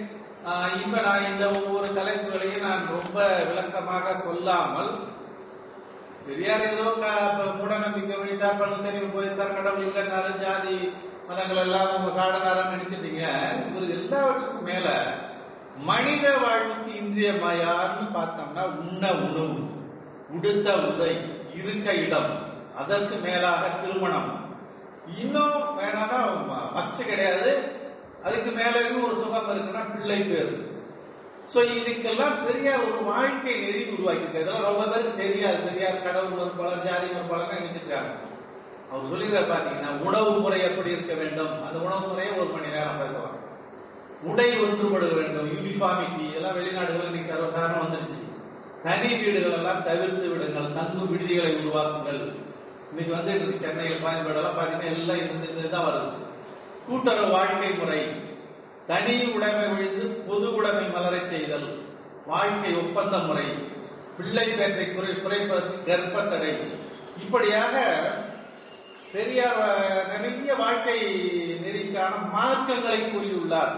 இப்ப 0.82 1.02
நான் 1.02 1.32
இந்த 1.32 1.50
ஒவ்வொரு 1.50 1.88
தலைப்புகளையும் 1.88 2.62
நான் 2.62 2.88
ரொம்ப 2.88 3.44
விளக்கமாக 3.46 4.16
சொல்லாமல் 4.16 4.92
பெரியார் 6.26 6.62
ஏதோ 6.62 6.90
க- 6.92 7.34
நம்பிக்கை 7.38 7.60
மூடநம்பிக்கை 7.60 8.20
வைத்தார் 8.20 8.58
பகுத்தறிவு 8.58 9.06
போயிருந்தார் 9.06 9.56
கடவுள் 9.56 9.86
இல்லைன்னாலும் 9.86 10.40
ஜாதி 10.40 10.78
மதங்கள் 11.28 11.62
எல்லாம் 11.66 11.94
உங்க 11.98 12.10
சாடனாரன் 12.18 12.74
நினைச்சிட்டீங்க 12.74 13.24
இவர் 13.68 13.94
எல்லாவற்றுக்கும் 13.98 14.68
மேல 14.72 14.88
மனித 15.90 16.26
வாழ்வுக்கு 16.44 16.92
இன்றியமையார்னு 17.02 18.08
பார்த்தோம்னா 18.18 18.64
உண்ண 18.82 19.04
உணவு 19.28 19.62
உடுத்த 20.36 20.76
உடை 20.90 21.14
இருக்க 21.60 21.94
இடம் 22.06 22.32
அதற்கு 22.82 23.16
மேலாக 23.24 23.64
திருமணம். 23.82 24.30
இன்னும் 25.22 25.58
வேணாம்னா 25.80 26.20
மஸ்ட் 26.76 27.02
கிடையாது. 27.10 27.52
அதுக்கு 28.26 28.52
மேலேயும் 28.60 29.04
ஒரு 29.08 29.16
சுகம் 29.22 29.50
இருக்குன்னா 29.54 29.84
பிள்ளை 29.94 30.20
பேர். 30.30 30.54
சோ 31.54 31.60
இதுக்கெல்லாம் 31.78 32.36
பெரிய 32.46 32.70
ஒரு 32.88 33.00
வாழ்க்கை 33.10 33.56
நெறி 33.64 33.82
உருவாக்கியிருக்காரு 33.96 34.46
இதெல்லாம் 34.46 34.70
ரொம்ப 34.70 34.84
பேருக்கு 34.92 35.22
தெரியாது. 35.24 35.60
பெரியார் 35.68 36.06
கடவுள் 36.06 36.38
மறுப்பாளர் 36.40 36.86
ஜாதி 36.88 37.08
மறுப்பாளர் 37.16 37.58
நினைச்சிருக்காங்க 37.58 38.12
அவர் 38.92 39.12
சொல்லிடுற 39.12 39.48
பாத்தீங்கன்னா 39.48 40.00
உணவு 40.00 40.32
முறை 40.32 40.62
எப்படி 40.62 40.92
இருக்க 40.92 41.14
வேண்டும்? 41.14 41.68
அந்த 41.68 41.80
உணவு 41.80 42.08
முறையை 42.08 42.36
ஒரு 42.36 42.50
மணி 42.50 42.68
நேரம் 42.68 42.98
பேசலாம் 42.98 43.42
உடை 44.24 44.62
ஒன்றுபடுக 44.62 45.14
வேண்டும். 45.16 45.50
யூனிஃபார்மிட்டி 45.50 46.34
எல்லாம் 46.34 46.56
வெளிநாடுகள் 46.56 47.06
இன்னைக்கு 47.06 47.34
சர்வசாதாரணம் 47.34 47.86
வந்துருச்சு. 47.86 48.22
தனி 48.84 49.16
வீடுகள் 49.16 49.52
எல்லாம் 49.52 49.84
தவிர்த்து 49.84 50.30
விடுங்கள். 50.30 50.74
தங்கும் 50.74 51.10
விடுதிகளை 51.10 51.56
உருவாக்குங்கள். 51.56 52.36
இன்னைக்கு 52.90 53.16
வந்து 53.16 53.36
இருக்கு. 53.36 53.60
சென்னையில் 53.60 54.04
கோயம்பேடு 54.04 54.36
எல்லாம் 54.36 54.60
பாத்தீங்கன்னா 54.60 54.84
எல்லாம் 54.84 55.18
இருந்து 55.18 55.70
தான் 55.70 55.86
வருது. 55.86 56.12
கூட்டுறவு 56.88 57.32
வாழ்க்கை 57.32 57.74
முறை. 57.74 58.08
தனி 58.88 59.26
உடைமை 59.26 59.68
ஒழிந்து 59.68 60.06
பொது 60.08 60.56
உடைமை 60.56 60.90
மலரை 60.90 61.28
செய்தல். 61.28 61.82
வாழ்க்கை 62.26 62.76
ஒப்பந்த 62.76 63.18
முறை. 63.18 63.46
பிள்ளை 64.18 64.48
பேற்றை 64.48 64.94
குறை 64.94 65.10
குறைப்பதற்கு 65.10 65.84
கர்ப்பத்தடை. 65.84 66.78
இப்படியாக 67.22 68.02
பெரியார் 69.14 69.60
அஹ், 69.64 70.22
நிறைய 70.22 70.56
வாழ்க்கை 70.56 71.00
நெறிக்கான 71.64 72.14
மார்க்கங்களை 72.34 73.02
கூறியுள்ளார். 73.06 73.74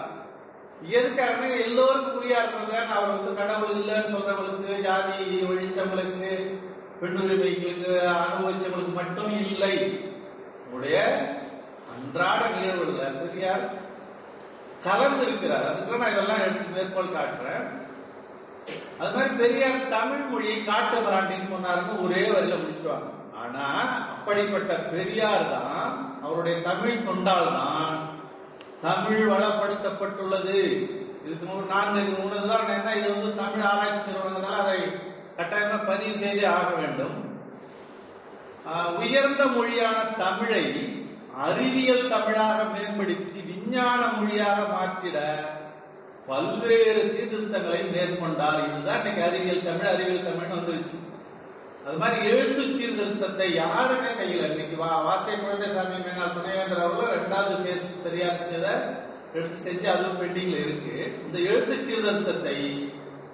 எதுக்காக 0.90 1.48
எல்லோருக்கும் 1.60 2.16
புரியாதுதான் 2.16 2.88
அவர் 2.88 3.10
வந்து 3.10 3.36
கடவுள் 3.36 3.76
இல்லைன்னு 3.76 4.14
சொல்றவங்களுக்கு 4.14 4.82
ஜாதி 4.82 5.18
ஒழிச்சவங்களுக்கு 5.46 6.32
பெண்ணுரிமைகளுக்கு 7.02 7.92
அனுபவிச்சவங்களுக்கு 8.16 8.94
மட்டும் 8.94 9.32
இல்லை. 9.46 9.74
உடைய 10.72 10.98
அன்றாட 11.96 12.50
நிகழ்வுல 12.56 13.04
பெரியார் 13.22 13.66
கலந்து 14.84 15.26
இருக்கிறார் 15.26 15.64
அதுக்கு 15.64 15.98
நான் 15.98 16.12
இதெல்லாம் 16.12 16.42
எடுத்து 16.42 16.76
மேற்கோள் 16.76 17.16
காட்டுறேன். 17.16 17.66
அது 19.00 19.16
மாதிரி 19.16 19.36
பெரியார் 19.36 19.90
தமிழ் 19.90 20.26
மொழியை 20.26 20.64
காட்டு 20.64 20.98
பிராண்டின்னு 21.00 21.54
சொன்னாருன்னு 21.54 22.04
ஒரே 22.04 22.24
வரியில 22.30 22.56
முடிச்சுவாங்க. 22.56 23.10
ஆனா 23.56 23.68
அப்படிப்பட்ட 24.14 24.74
பெரியார் 24.92 25.46
தான் 25.50 25.92
அவருடைய 26.22 26.62
தமிழ் 26.62 27.06
தொண்டால் 27.06 27.50
தான் 27.54 27.96
தமிழ் 28.82 29.24
வளப்படுத்தப்பட்டுள்ளது. 29.30 30.58
இதுக்கு 31.26 31.46
முன் 31.46 31.68
நான்கு 31.68 32.02
இது 32.02 32.12
மூணு 32.18 32.36
என்ன 32.74 32.96
இது 32.96 33.14
வந்து 33.14 33.36
தமிழ் 33.36 33.62
ஆராய்ச்சி 33.62 34.02
நிறுவனங்களால் 34.08 34.62
அதை 34.64 34.80
கட்டாயமா 35.38 35.86
பதிவு 35.88 36.18
செய்தே 36.18 36.46
ஆக 36.50 36.70
வேண்டும். 36.76 37.16
ஆஹ், 38.70 38.92
உயர்ந்த 38.98 39.46
மொழியான 39.48 39.98
தமிழை 40.18 40.64
அறிவியல் 41.46 42.08
தமிழாக 42.08 42.64
மேம்படுத்தி 42.74 43.40
விஞ்ஞான 43.42 44.08
மொழியாக 44.18 44.60
மாற்றிட 44.72 45.18
பல்வேறு 46.28 47.02
சீர்திருத்தங்களை 47.10 47.82
மேற்கொண்டார். 47.90 48.62
இதுதான் 48.68 49.00
இன்னைக்கு 49.00 49.24
அறிவியல் 49.24 49.64
தமிழ் 49.64 49.88
அறிவியல் 49.88 50.28
தமிழ்னு 50.28 50.58
வந்துருச்சு. 50.58 50.98
அது 51.88 51.98
மாதிரி 52.02 52.20
எழுத்து 52.34 52.64
சீர்திருத்தத்தை 52.78 53.48
யாருமே 53.54 54.12
செய்யல. 54.20 54.46
இன்னைக்கு 54.52 54.76
வா 54.80 54.92
வாசிய 55.08 55.36
குழந்தைசாமி 55.42 55.98
மேனால் 56.06 56.34
துணைவேந்தர் 56.38 56.86
அவர்கள் 56.86 57.14
ரெண்டாவது 57.18 57.56
பேஸ் 57.66 57.90
பெரியார் 58.06 58.40
செஞ்சதை 58.40 58.72
எடுத்து 59.38 59.58
செஞ்சு 59.66 59.88
அதுவும் 59.94 60.20
பெண்டிங்ல 60.22 60.58
இருக்கு. 60.66 60.96
இந்த 61.26 61.38
எழுத்து 61.50 61.76
சீர்திருத்தத்தை 61.88 62.58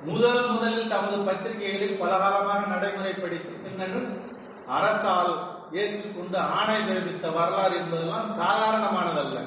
முதல் 0.09 0.43
முதலில் 0.51 0.91
தமது 0.93 1.17
பத்திரிகைகளில் 1.29 1.99
பலகாலமாக 2.01 2.61
நடைமுறைப்படுத்தி 2.73 3.55
பின்னர் 3.63 3.97
அரசால் 4.77 5.33
ஏற்றுக்கொண்டு 5.81 6.37
ஆணை 6.57 6.77
பிறப்பித்த 6.87 7.27
வரலாறு 7.39 7.75
என்பதெல்லாம் 7.81 8.29
சாதாரணமானதல்ல. 8.41 9.39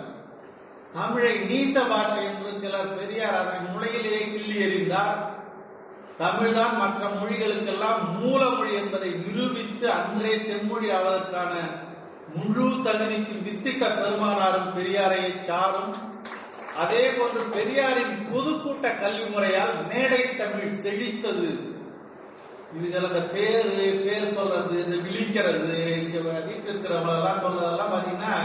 தமிழை 0.96 1.34
நீச 1.50 1.74
பாஷை 1.92 2.20
என்று 2.30 2.50
சிலர் 2.64 2.96
பெரியார் 2.98 3.40
அதனை 3.42 3.62
முளையிலேயே 3.74 4.22
கிள்ளி 4.32 4.56
எறிந்தார். 4.66 5.16
தமிழ்தான் 6.18 6.76
மற்ற 6.76 7.08
மொழிகளுக்கெல்லாம் 7.08 8.02
மூலமொழி 8.20 8.74
என்பதை 8.74 9.10
நிரூபித்து 9.10 9.90
அன்றே 9.90 10.38
செம்மொழி 10.38 10.90
ஆவதற்கான 10.90 11.52
முழு 12.34 12.68
தகுதிக்கு 12.68 13.34
வித்திட்ட 13.46 13.88
பெருமானாரும் 13.96 14.74
பெரியாரையை 14.76 15.40
சாரும். 15.40 15.94
அதே 16.76 17.10
போன்று 17.10 17.42
பெரியாரின் 17.42 18.28
பொதுக்கூட்ட 18.32 19.00
கல்வி 19.00 19.24
முறையால் 19.24 19.86
மேடை 19.86 20.36
தமிழ் 20.36 20.68
செழித்தது. 20.68 21.72
இதுல 22.78 23.06
அந்த 23.06 23.20
பேரு 23.20 24.02
பேர் 24.04 24.32
சொல்றது 24.32 24.84
இந்த 24.84 24.96
விழிக்கிறது 25.08 25.74
இங்க 25.98 26.18
வீட்டு 26.40 26.72
இருக்கிறவங்களெல்லாம் 26.72 27.44
சொல்றதெல்லாம் 27.44 27.92
பாத்தீங்கன்னா 27.94 28.36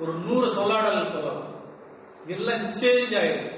ஒரு 0.00 0.12
நூறு 0.12 0.48
சொல்லாடல் 0.48 1.10
சொல்லலாம். 1.10 1.50
எல்லாம் 2.26 2.68
சேஞ்ச் 2.82 3.16
ஆயிடும். 3.22 3.50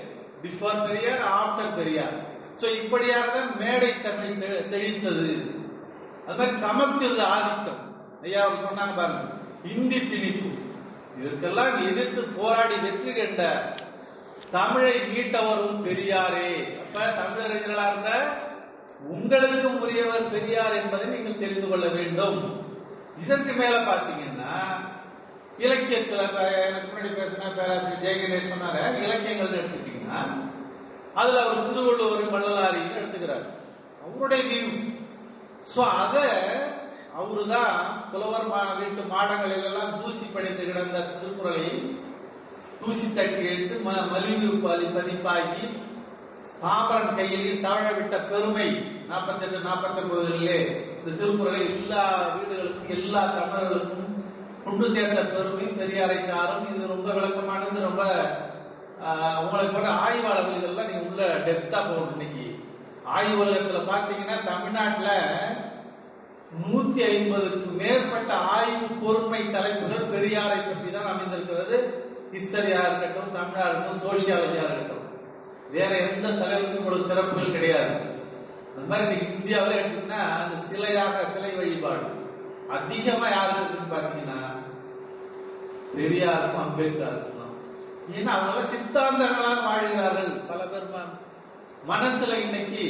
Before 0.42 0.86
Periyar 0.86 1.24
after 1.40 1.76
Periyar. 1.76 2.25
So 2.60 2.82
இப்படியாக 2.82 3.30
தான் 3.30 3.56
மேடை 3.56 4.02
தமிழ் 4.02 4.30
செ- 4.30 4.64
செழித்தது. 4.64 5.54
அது 6.26 6.36
மாதிரி 6.38 6.56
சமஸ்கிருத 6.56 7.26
ஆதிக்கம். 7.26 7.94
ஐயா 8.22 8.44
அவர் 8.44 8.62
சொன்னாங்க 8.64 8.96
பாருங்க 8.96 9.22
இந்தி 9.64 9.98
திணிப்பு. 9.98 10.58
இதற்கெல்லாம் 11.20 11.86
எதிர்த்து 11.86 12.22
போராடி 12.24 12.74
வெற்றி 12.78 13.12
கண்ட 13.12 13.74
தமிழை 14.50 14.92
மீட்டவரும் 14.92 15.84
பெரியாரே. 15.84 16.78
அப்ப 16.78 17.00
தமிழறிஞர்களா 17.00 17.90
இருந்த 17.90 18.38
உங்களுக்கும் 19.00 19.80
உரியவர் 19.80 20.30
பெரியார் 20.30 20.82
என்பதை 20.82 21.06
நீங்கள் 21.06 21.38
தெரிந்து 21.38 21.68
கொள்ள 21.68 21.88
வேண்டும். 21.88 22.64
இதற்கு 23.22 23.52
மேல 23.52 23.80
பாத்தீங்கன்னா 23.80 24.54
இலக்கியத்துல 25.58 26.20
எனக்கு 26.66 26.88
முன்னாடி 26.92 27.10
பேசின 27.10 27.54
பேராசிரியர் 27.56 28.02
ஜெயகணேஷ் 28.02 28.52
சொன்னாரு 28.52 29.02
இலக்கியங்கள் 29.02 29.64
எடுத்துட்டீங்கன்னா 29.64 30.44
அதுல 31.16 31.42
அவர் 31.42 31.68
திருவள்ளுவர் 31.68 32.34
வள்ளலாரையும் 32.34 32.96
எடுத்துக்கிறார். 32.96 33.44
அவருடைய 34.04 34.42
வியூ 34.44 34.66
சோ 35.74 35.80
அத 35.94 36.16
அவருதான் 37.18 37.76
புலவர் 38.12 38.48
மா- 38.48 38.78
வீட்டு 38.78 39.02
மாடங்களில் 39.08 39.64
எல்லாம் 39.64 40.02
தூசி 40.02 40.24
படைத்து 40.24 40.64
கிடந்த 40.64 41.00
திருக்குறளை 41.12 41.66
தூசி 42.80 43.14
தட்டி 43.14 43.44
எடுத்து 43.44 43.76
ம- 43.86 44.10
மலிவு 44.10 44.58
பதி 44.58 44.86
பதிப்பாகி 44.86 45.64
பாமரன் 46.62 47.14
கையில் 47.14 47.62
தவழ 47.62 47.92
விட்ட 47.92 48.18
பெருமை 48.22 48.68
நாற்பத்தெட்டு 49.08 49.58
நாற்பத்தி 49.58 50.00
ஒன்பதுலே 50.04 50.58
இந்த 50.98 51.16
திருக்குறளை 51.18 51.60
எல்லா 51.70 52.04
வீடுகளுக்கும் 52.34 52.88
எல்லா 52.88 53.22
தமிழர்களுக்கும் 53.32 54.12
கொண்டு 54.64 54.90
சேர்ந்த 54.90 55.20
பெருமை 55.24 55.66
பெரியாரை 55.72 56.26
சாரும். 56.26 56.74
இது 56.74 56.86
ரொம்ப 56.86 57.12
விளக்கமானது 57.12 57.80
ரொம்ப 57.80 58.02
உங்களுக்கு 59.42 59.74
போற 59.74 59.88
ஆய்வாளர்கள் 60.06 60.58
இதெல்லாம் 60.58 60.88
நீங்க 60.90 61.08
உள்ள 61.08 61.22
டெப்தா 61.46 61.80
போகணும் 61.88 62.14
இன்னைக்கு. 62.14 62.46
ஆய்வுலகத்துல 63.16 63.80
பாத்தீங்கன்னா 63.92 64.36
தமிழ்நாட்டுல 64.50 65.10
நூத்தி 66.62 67.00
ஐம்பதுக்கு 67.12 67.70
மேற்பட்ட 67.80 68.32
ஆய்வு 68.54 68.88
பொறுமை 69.02 69.40
தலைப்புகள் 69.54 70.10
பெரியாரை 70.14 70.58
பற்றி 70.66 70.88
தான் 70.90 71.10
அமைந்திருக்கிறது. 71.12 71.76
ஹிஸ்டரியா 72.34 72.80
இருக்கட்டும் 72.86 73.36
தமிழா 73.36 73.66
இருக்கட்டும் 73.68 74.02
சோசியாலஜியா 74.06 74.64
இருக்கட்டும். 74.66 75.04
வேற 75.76 75.92
எந்த 76.08 76.26
தலைவருக்கும் 76.40 76.80
இவ்வளவு 76.80 77.08
சிறப்புகள் 77.10 77.56
கிடையாது. 77.56 77.94
அந்த 78.70 78.86
மாதிரி 78.90 79.06
இன்னைக்கு 79.06 79.38
இந்தியாவில் 79.38 79.78
எடுத்தீங்கன்னா 79.80 80.22
அந்த 80.40 80.56
சிலையாக 80.70 81.22
சிலை 81.34 81.52
வழிபாடு. 81.60 82.08
அதிகமா 82.76 83.26
யாருக்கு 83.30 83.62
இருக்குன்னு 83.62 83.94
பாத்தீங்கன்னா 83.94 84.40
பெரியாருக்கும் 85.96 86.64
அம்பேத்கருக்கும். 86.66 87.35
ஏன்னா 88.14 88.28
அவங்க 88.28 88.66
சித்தாந்தங்களாக 88.66 89.62
வாழ்கிறார்கள் 89.62 90.32
பல 90.48 90.64
பேர் 90.64 90.92
மனசுல 91.88 92.34
இன்னைக்கு 92.34 92.84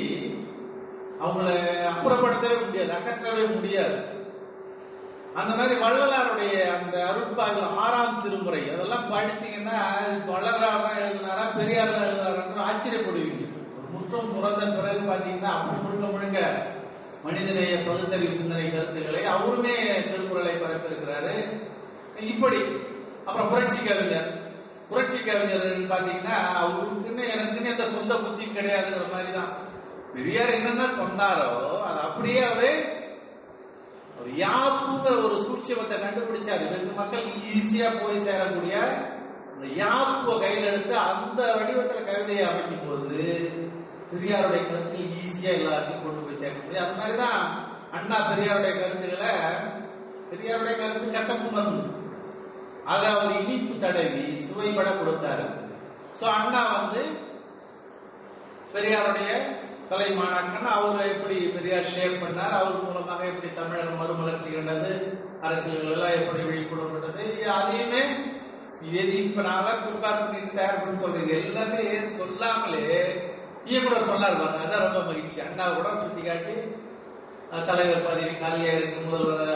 அவங்கள 1.21 1.49
அப்புறப்படுத்தவே 1.93 2.65
முடியாது 2.65 2.93
அகற்றவே 2.93 3.47
முடியாது. 3.55 3.97
அந்த 5.35 5.55
மாதிரி 5.57 5.81
வள்ளலாருடைய 5.81 6.69
அந்த 6.73 7.07
அருட்பாவில் 7.07 7.77
ஆறாம் 7.77 8.21
திருமுறை 8.21 8.71
அதெல்லாம் 8.71 9.11
படிச்சீங்கன்னா 9.13 9.79
இது 10.03 10.33
வள்ளலார் 10.33 10.83
தான் 10.83 10.99
எழுதினாரா 11.03 11.57
பெரியார் 11.57 11.93
தான் 11.93 12.07
எழுதினாரான்னு 12.09 12.67
ஆச்சரியப்படுவீங்க. 12.69 13.43
முற்றும் 13.93 14.33
முற்றம் 14.33 14.77
பிறகு 14.79 15.11
பாத்தீங்கன்னா 15.11 15.53
அப்படி 15.57 15.83
முழுக்க 15.83 16.07
முழுங்க 16.07 16.41
மனிதநேய 17.25 17.85
பகுத்தறிவு 17.87 18.35
சிந்தனை 18.35 18.71
கருத்துக்களை 18.71 19.25
அவருமே 19.25 20.03
திருக்குறளை 20.11 20.55
பரப்பியிருக்கிறாரு. 20.55 21.63
இப்படி 22.21 22.59
அப்புறம் 23.25 23.49
புரட்சி 23.49 23.85
கவிஞர் 23.85 24.36
புரட்சி 24.89 25.19
கவிஞர்கள் 25.19 25.93
பாத்தீங்கன்னா 25.93 26.37
அவருக்குன்னு 26.61 27.25
எனக்குன்னு 27.35 27.73
எந்த 27.75 27.87
சொந்த 27.95 28.15
புத்தியும் 28.15 28.57
கிடையாதுங்கிற 28.59 29.07
மாதிரி 29.13 29.33
தான் 29.33 29.53
பெரியார் 30.15 30.55
என்னென்ன 30.55 30.85
சொன்னாரோ 31.01 31.49
அது 31.89 31.99
அப்படியே 32.01 32.43
அவரு 32.43 32.71
ஒரு 34.21 34.31
யாப்புங்கிற 34.37 35.15
ஒரு 35.27 35.37
சூட்சமத்தை 35.47 35.97
கண்டுபிடிச்சாரு. 36.05 36.65
ரெண்டு 36.75 36.93
மக்கள் 36.93 37.27
ஈஸியா 37.55 37.89
போய் 38.03 38.25
சேரக்கூடிய 38.27 38.77
அந்த 39.53 39.67
யாப்பு 39.83 40.33
கையில் 40.41 40.69
எடுத்து 40.71 40.95
அந்த 41.11 41.41
வடிவத்துல 41.59 42.01
கவிதையை 42.09 42.45
அமைக்கும் 42.49 42.87
போது 42.87 43.19
பெரியாருடைய 44.11 44.63
கருத்துக்கள் 44.71 45.13
ஈஸியா 45.25 45.53
எல்லாத்தையும் 45.59 46.05
கொண்டு 46.05 46.25
போய் 46.27 46.41
சேர்க்க 46.43 46.65
முடியும். 46.65 46.85
அது 46.87 46.99
மாதிரிதான் 47.01 47.43
அண்ணா 47.99 48.19
பெரியாருடைய 48.31 48.73
கருத்துக்களை 48.81 49.33
பெரியாருடைய 50.31 50.75
கருத்து 50.81 51.17
கசப்பு 51.19 51.49
மருந்து. 51.51 51.85
அதை 52.93 53.07
அவர் 53.13 53.39
இனிப்பு 53.43 53.75
தடவி 53.85 54.25
சுவைபட 54.47 54.89
கொடுத்தாரு. 54.99 55.47
சோ 56.19 56.25
அண்ணா 56.39 56.61
வந்து 56.75 57.03
பெரியாருடைய 58.75 59.31
கலைமானாக்கன் 59.91 60.69
அவர் 60.77 61.11
எப்படி 61.13 61.37
பெரியார் 61.57 61.93
ஷேர் 61.95 62.21
பண்ணார் 62.23 62.57
அவர் 62.61 62.85
மூலமாக 62.87 63.27
எப்படி 63.33 63.49
தமிழக 63.59 63.91
மறுமலர்ச்சி 64.01 64.49
கண்டது 64.55 64.93
அரசியல்கள் 65.47 65.95
எல்லாம் 65.97 66.17
எப்படி 66.21 66.43
விழிப்புணர்வுன்றது 66.49 67.25
அதையுமே 67.57 68.03
எது 69.01 69.15
இப்ப 69.27 69.43
நான் 69.47 69.69
ப்ரிப்பேர் 69.85 70.21
பண்ணிட்டு 70.23 70.59
தயார் 70.59 70.81
பண்ணி 70.81 71.03
சொல்றது 71.05 71.31
எல்லாமே 71.41 71.85
சொல்லாமலே 72.19 72.83
இயக்குனர் 73.71 74.11
சொன்னார் 74.11 74.41
பாருங்க 74.41 74.65
அதான் 74.65 74.85
ரொம்ப 74.87 75.01
மகிழ்ச்சி. 75.09 75.39
அண்ணா 75.47 75.65
கூட 75.77 75.89
சுட்டி 76.03 76.23
காட்டி 76.27 76.57
தலைவர் 77.69 78.07
பதவி 78.07 78.35
காலியா 78.43 78.73
இருக்கு 78.79 78.99
முதல்வர் 79.07 79.51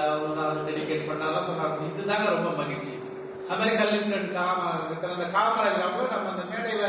அவர் 0.44 0.66
டெடிகேட் 0.68 1.08
பண்ணாலாம் 1.10 1.48
சொன்னார். 1.48 1.78
இதுதாங்க 1.90 2.26
ரொம்ப 2.36 2.50
மகிழ்ச்சி. 2.60 2.94
அமெரிக்கா 3.52 3.84
லிமிடெட் 3.84 4.26
கல்விக்கண் 4.32 4.36
காம 4.36 4.70
அந்த 5.14 5.26
காமராஜர் 5.36 5.86
அவங்க 5.86 6.08
நம்ம 6.14 6.30
அந்த 6.34 6.44
மேடையில 6.52 6.84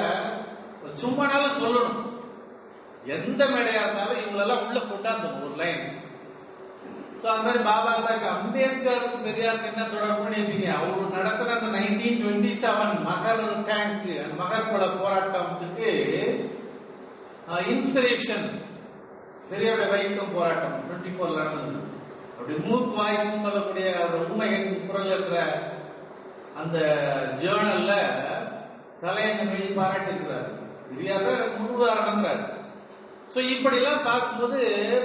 சும்மானாலும் 1.01 1.59
சொல்லணும். 1.61 1.99
எந்த 3.15 3.41
மேடையா 3.45 3.81
இருந்தாலும் 3.83 4.21
இவங்களெல்லாம் 4.21 4.63
உள்ள 4.65 4.79
கொண்டாந்து 4.81 5.27
ஒரு 5.39 5.55
லைன் 5.61 5.83
ஸோ 7.21 7.27
அந்த 7.31 7.43
மாதிரி 7.45 7.63
பாபா 7.63 7.91
சாஹிப் 8.03 8.31
அம்பேத்கருக்கும் 8.31 9.25
பெரியாருக்கு 9.25 9.69
என்ன 9.71 9.83
தொடர்புன்னு 9.85 10.29
நினைப்பீங்க 10.29 10.67
அவரு 10.77 11.03
நடத்துற 11.15 11.49
அந்த 11.57 11.69
நைன்டீன் 11.75 12.19
டுவெண்ட்டி 12.21 12.51
செவன் 12.63 12.95
மகர் 13.09 13.41
டேங்க் 13.69 14.07
மகர் 14.39 14.69
போராட்டம் 14.69 15.01
போராட்டத்துக்கு 15.03 15.89
இன்ஸ்பிரேஷன் 17.71 18.47
பெரியோட 19.51 19.85
வைக்கம் 19.93 20.33
போராட்டம் 20.35 20.75
டுவெண்ட்டி 20.81 21.11
ஃபோர்ல 21.15 21.39
நடந்தது. 21.43 21.79
அப்படி 22.35 22.55
மூக் 22.67 22.93
வாய்ஸ் 22.97 23.43
சொல்லக்கூடிய 23.45 23.87
ஒரு 24.05 24.17
உண்மை 24.25 24.49
குரல் 24.87 25.13
இருக்கிற 25.15 25.39
அந்த 26.61 26.77
ஜேர்னல்ல 27.41 27.93
தலையங்க 29.03 29.43
வெளி 29.51 29.67
பாராட்டிருக்கிறார் 29.77 30.49
பெரியார் 30.89 31.25
தான் 31.25 31.37
எனக்கு 31.37 31.59
முன்னுதாரணங்கிறார். 31.61 32.41
சோ 33.33 33.39
இப்படி 33.53 33.77
எல்லாம் 33.81 34.07
பார்க்கும்போது 34.07 34.57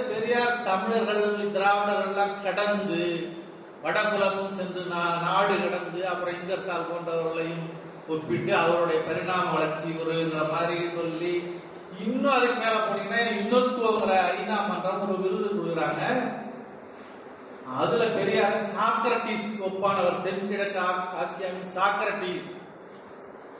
பெரியார் 0.09 0.63
தமிழர்கள் 0.69 1.23
திராவிடர்கள் 1.55 2.09
எல்லாம் 2.11 2.33
கடந்து 2.45 3.01
வடபுலமும் 3.83 4.57
சென்று 4.59 4.81
நான் 4.93 5.21
நாடு 5.25 5.55
கடந்து 5.63 5.99
அப்புறம் 6.11 6.37
இங்கர்சால் 6.37 6.89
போன்றவர்களையும் 6.89 7.65
ஒப்பிட்டு 8.13 8.51
அவருடைய 8.61 8.99
பரிணாம 9.07 9.53
வளர்ச்சி 9.53 9.87
ஒருங்கிற 10.01 10.43
மாதிரி 10.53 10.77
சொல்லி 10.97 11.33
இன்னும் 12.05 12.35
அதுக்கு 12.35 12.59
மேல 12.63 12.75
போனீங்கன்னா 12.87 13.21
யுனெஸ்கோங்கிற 13.37 14.15
ஐநா 14.33 14.57
மன்றம் 14.69 15.03
ஒரு 15.05 15.15
விருது 15.23 15.47
கொடுக்குறாங்க. 15.49 16.03
அதுல 17.75 18.05
பெரியார் 18.05 18.59
சாக்ரட்டிஸ்க்கு 18.75 19.65
ஒப்பானவர் 19.69 20.23
தென்கிழக்கு 20.23 20.79
ஆசியாவின் 21.21 21.73
சாக்ரட்டிஸ் 21.75 22.51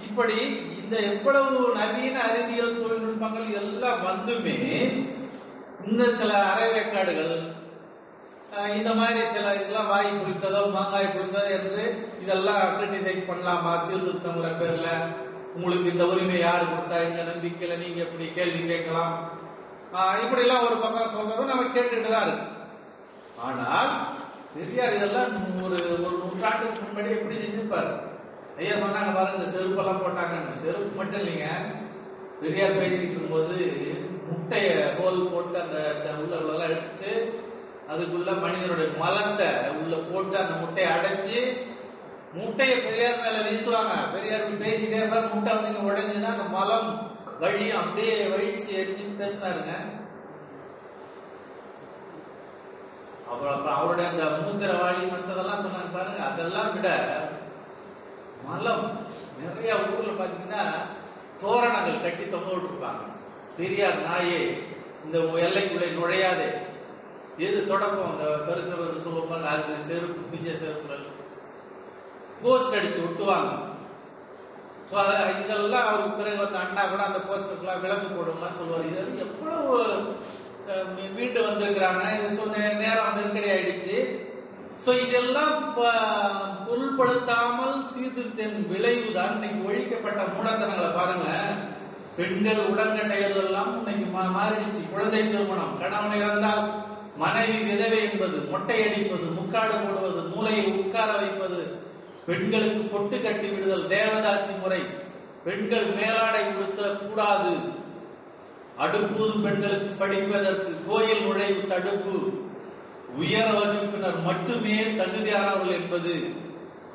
இப்படி 0.07 0.37
இந்த 0.83 0.99
எவ்வளவு 0.99 1.73
நவீன 1.75 2.21
அறிவியல் 2.21 2.79
தொழில்நுட்பங்கள் 2.81 3.49
எல்லாம் 3.53 4.05
வந்துமே 4.07 4.59
இன்னும் 5.85 6.17
சில 6.17 6.31
அரைவேக்காடுகள் 6.53 6.79
ரெக்கார்டுகள் 6.79 7.59
இந்த 8.77 8.91
மாதிரி 8.99 9.21
சில 9.33 9.51
இதெல்லாம் 9.57 9.89
வாய் 9.91 10.09
குளித்ததோ 10.21 10.61
மாங்காய் 10.75 11.05
குளித்ததோ 11.13 11.49
என்று 11.57 11.83
இதெல்லாம் 12.23 12.63
கிரிட்டிசைஸ் 12.77 13.27
பண்ணலாமா? 13.29 13.73
சீர்திருத்தங்கிற 13.85 14.49
பேர்ல. 14.61 14.87
உங்களுக்கு 15.55 15.87
இந்த 15.93 16.05
உரிமை 16.13 16.37
யாரு 16.39 16.65
கொடுத்தா 16.71 16.97
இந்த 17.09 17.21
நம்பிக்கையில 17.29 17.77
நீங்க 17.83 17.99
இப்படி 18.05 18.25
கேள்வி 18.37 18.61
கேட்கலாம். 18.71 19.13
இப்படி 20.23 20.43
எல்லாம் 20.45 20.65
ஒரு 20.67 20.75
பக்கம் 20.83 21.13
சொல்றதும் 21.15 21.51
நம்ம 21.51 21.63
கேட்டுட்டு 21.75 22.11
தான் 22.13 22.25
இருக்கு. 22.27 22.47
ஆனால் 23.47 23.91
பெரியார் 24.55 24.97
இதெல்லாம் 24.97 25.31
ஒரு 25.65 25.77
ஒரு 26.05 26.15
நூற்றாண்டுக்கு 26.21 26.87
முன்னாடி 26.87 27.15
எப்படி 27.17 27.37
செஞ்சிருப்பாரு? 27.43 27.91
ஐயா 28.59 28.73
சொன்னாங்க 28.83 29.11
பாருங்க 29.17 29.37
இந்த 29.37 29.51
செருப்பெல்லாம் 29.53 30.01
போட்டாங்க. 30.03 30.55
செருப்பு 30.65 30.91
மட்டும் 30.99 31.21
இல்லைங்க. 31.21 31.47
பெரியார் 32.41 32.79
பேசிட்டு 32.81 33.15
இருக்கும்போது 33.15 33.55
முட்டைய 34.29 34.67
கோல் 34.99 35.29
போட்டு 35.33 35.57
அந்த 35.63 35.77
அந்த 35.93 36.09
உள்ள 36.21 36.35
உள்ளதெல்லாம் 36.41 36.73
எடுத்துட்டு 36.75 37.13
அதுக்குள்ள 37.91 38.31
மனிதனுடைய 38.41 38.89
மலத்தை 39.03 39.47
உள்ள 39.79 39.95
போட்டு 40.09 40.35
அந்த 40.41 40.53
முட்டையை 40.59 40.89
அடைச்சு 40.97 41.37
முட்டையை 42.33 42.75
பெரியார் 42.83 43.23
மேல 43.23 43.39
வீசுவாங்க 43.47 43.95
பெரியார் 44.13 44.61
பேசிட்டே 44.61 44.99
இருந்தா 44.99 45.21
முட்டை 45.33 45.55
வந்து 45.55 45.71
இங்க 45.71 45.89
உடைஞ்சுன்னா 45.89 46.29
அந்த 46.35 46.45
மலம் 46.57 46.89
வழியும் 47.41 47.81
அப்படியே 47.81 48.15
வழிச்சு 48.33 48.69
எரிஞ்சு 48.81 49.05
பேசினாருங்க. 49.21 49.73
அப்புறம் 53.31 53.53
அப்புறம் 53.55 53.77
அவருடைய 53.79 54.07
அந்த 54.11 54.23
மூத்திரவாளி 54.43 55.03
மற்றதெல்லாம் 55.11 55.63
சொன்னாங்க 55.65 55.91
பாருங்க. 55.97 56.21
அதெல்லாம் 56.29 56.73
விட 56.73 56.89
மலம் 58.47 58.85
நிறைய 59.41 59.77
ஊர்ல 59.93 60.11
பாத்தீங்கன்னா 60.19 60.63
தோரணங்கள் 61.41 62.03
கட்டி 62.03 62.25
தொங்க 62.29 62.49
விட்டுருப்பாங்க. 62.53 63.03
பெரியார் 63.59 64.03
நாயே 64.07 64.41
இந்த 65.05 65.17
எல்லைக்குள்ளே 65.45 65.87
நுழையாதே. 65.99 66.49
எது 67.37 67.67
தொடக்கம்? 67.67 68.11
அந்த 68.11 68.25
பெருக்கிறது 68.47 69.03
சோப்பல் 69.05 69.45
அது 69.45 69.83
செருப்பு 69.83 70.21
பிஞ்ச 70.31 70.57
செருப்புகள். 70.57 71.05
போஸ்ட் 72.41 72.75
அடிச்சு 72.75 73.01
விட்டுவாங்க 73.01 73.51
ஸோ 74.89 74.95
அதில் 74.95 75.39
இதெல்லாம் 75.43 75.87
அவருக்கு 75.87 76.17
பிறகு 76.17 76.37
வந்து 76.37 76.57
அண்ணா 76.57 76.85
கூட 76.85 77.03
அந்த 77.03 77.19
போஸ்டருக்குலாம் 77.19 77.81
விளக்கு 77.81 78.07
போடுங்களாம் 78.07 78.57
சொல்லுவார். 78.57 78.87
இது 78.87 79.01
வந்து 79.01 79.21
எவ்வளவு 79.21 79.77
வீட்டு 81.15 81.41
வந்திருக்கிறாங்க 81.41 82.03
இது 82.17 82.37
ஸோ 82.37 82.45
நேரம் 82.79 83.15
நெருக்கடி 83.15 83.49
ஆயிடுச்சு. 83.51 83.95
ஸோ 84.85 85.07
இதெல்லாம் 85.07 85.55
பொருள்படுத்தாமல் 86.67 87.85
சீர்திருத்தின் 87.91 88.67
விளைவுதான் 88.69 89.33
இன்னைக்கு 89.33 89.67
ஒழிக்கப்பட்ட 89.69 90.21
மூடத்தனங்களை 90.35 90.93
பாருங்க 90.95 91.27
பெண்கள் 92.15 92.71
உடன்கட்டையதெல்லாம் 92.71 93.77
இன்னைக்கு 93.77 94.17
மா- 94.17 94.31
மாறிடுச்சு. 94.37 94.91
குழந்தை 94.91 95.29
திருமணம். 95.29 95.79
கணவன் 95.79 96.19
இறந்தால் 96.19 96.63
மனைவி 97.21 97.59
விதவை 97.63 97.99
என்பது 98.11 98.37
மொட்டை 98.51 98.77
அடிப்பது 98.83 99.23
முக்காடு 99.23 99.75
போடுவது 99.77 100.21
மூளையை 100.21 100.65
உட்கார 100.65 101.11
வைப்பது 101.11 101.59
பெண்களுக்கு 102.25 102.81
பொட்டு 102.83 103.21
கட்டி 103.21 103.47
விடுதல் 103.47 103.87
தேவதாசி 103.87 104.59
முறை. 104.59 104.81
பெண்கள் 105.43 105.87
மேலாடை 105.93 106.43
உடுத்த 106.53 106.81
கூடாது 106.81 107.51
அடுப்பூதும் 108.77 109.41
பெண்களுக்கு 109.41 109.95
படிப்பதற்கு 109.97 110.71
கோயில் 110.87 111.25
நுழைவு 111.25 111.67
தடுப்பு. 111.67 112.17
உயர 113.17 113.45
வகுப்பினர் 113.51 114.21
மட்டுமே 114.21 114.77
தகுதியானவர்கள் 114.83 115.77
என்பது. 115.81 116.13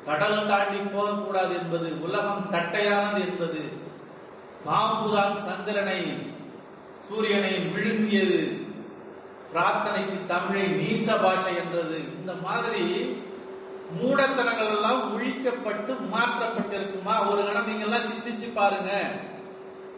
கடல் 0.05 0.47
தாண்டி 0.47 0.77
போகக்கூடாது 0.77 1.55
என்பது 1.55 2.01
உலகம் 2.01 2.49
தட்டையானது 2.51 3.21
என்பது. 3.21 3.61
பாம்புதான் 4.65 5.35
சந்திரனை 5.37 5.99
சூரியனை 7.09 7.53
விழுங்கியது 7.73 8.66
பிரார்த்தனைக்கு 9.51 10.17
தமிழை 10.33 10.65
நீச 10.81 11.05
பாஷை 11.23 11.53
என்றது. 11.61 11.97
இந்த 12.19 12.33
மாதிரி 12.45 12.85
மூடத்தனங்கள் 13.99 14.71
எல்லாம் 14.75 15.01
ஒழிக்கப்பட்டு 15.15 15.91
மாற்றப்பட்டிருக்குமா? 16.13 17.15
ஒரு 17.29 17.41
கணம் 17.47 17.69
நீங்க 17.69 17.85
எல்லாம் 17.87 18.07
சிந்திச்சு 18.09 18.47
பாருங்க. 18.59 18.91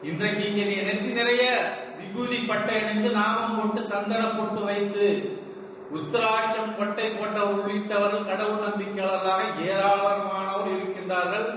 இன்றைக்கு 0.10 0.44
இங்க 0.50 0.64
நீ 0.70 0.76
நெற்றி 0.90 1.12
நிறைய 1.14 1.44
விபூதி 2.00 2.38
பட்டை 2.50 2.76
அணிந்து 2.82 3.10
நாமம் 3.20 3.56
போட்டு 3.58 3.82
சந்தன 3.92 4.28
போட்டு 4.38 4.62
வைத்து 4.70 5.08
உத்தராட்சம் 5.98 6.76
பட்டை 6.80 7.08
போட்டவர் 7.12 7.58
உள்ளிட்டவர்கள் 7.62 8.30
கடவுள் 8.30 8.66
நம்பிக்கையாளர்களாக 8.66 9.44
ஏராளமானவர் 9.70 10.72
இருக்கின்றார்கள். 10.76 11.48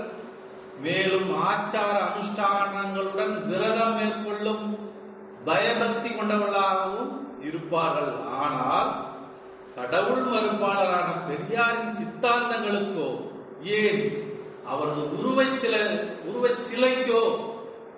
மேலும் 0.84 1.28
ஆச்சார 1.48 1.90
அனுஷ்டானங்களுடன் 2.06 3.34
விரதம் 3.50 3.96
மேற்கொள்ளும் 3.98 4.64
பயபக்தி 5.48 6.10
கொண்டவர்களாகவும் 6.10 7.12
இருப்பார்கள். 7.42 8.12
ஆனால் 8.26 9.10
கடவுள் 9.74 10.24
மறுப்பாளரான 10.24 11.26
பெரியாரின் 11.26 11.94
சித்தாந்தங்களுக்கோ 11.94 13.30
ஏன் 13.62 14.02
அவரது 14.66 15.18
உருவை 15.18 15.58
சில 15.58 15.76
உருவச் 16.24 16.64
சிலைக்கோ 16.68 17.50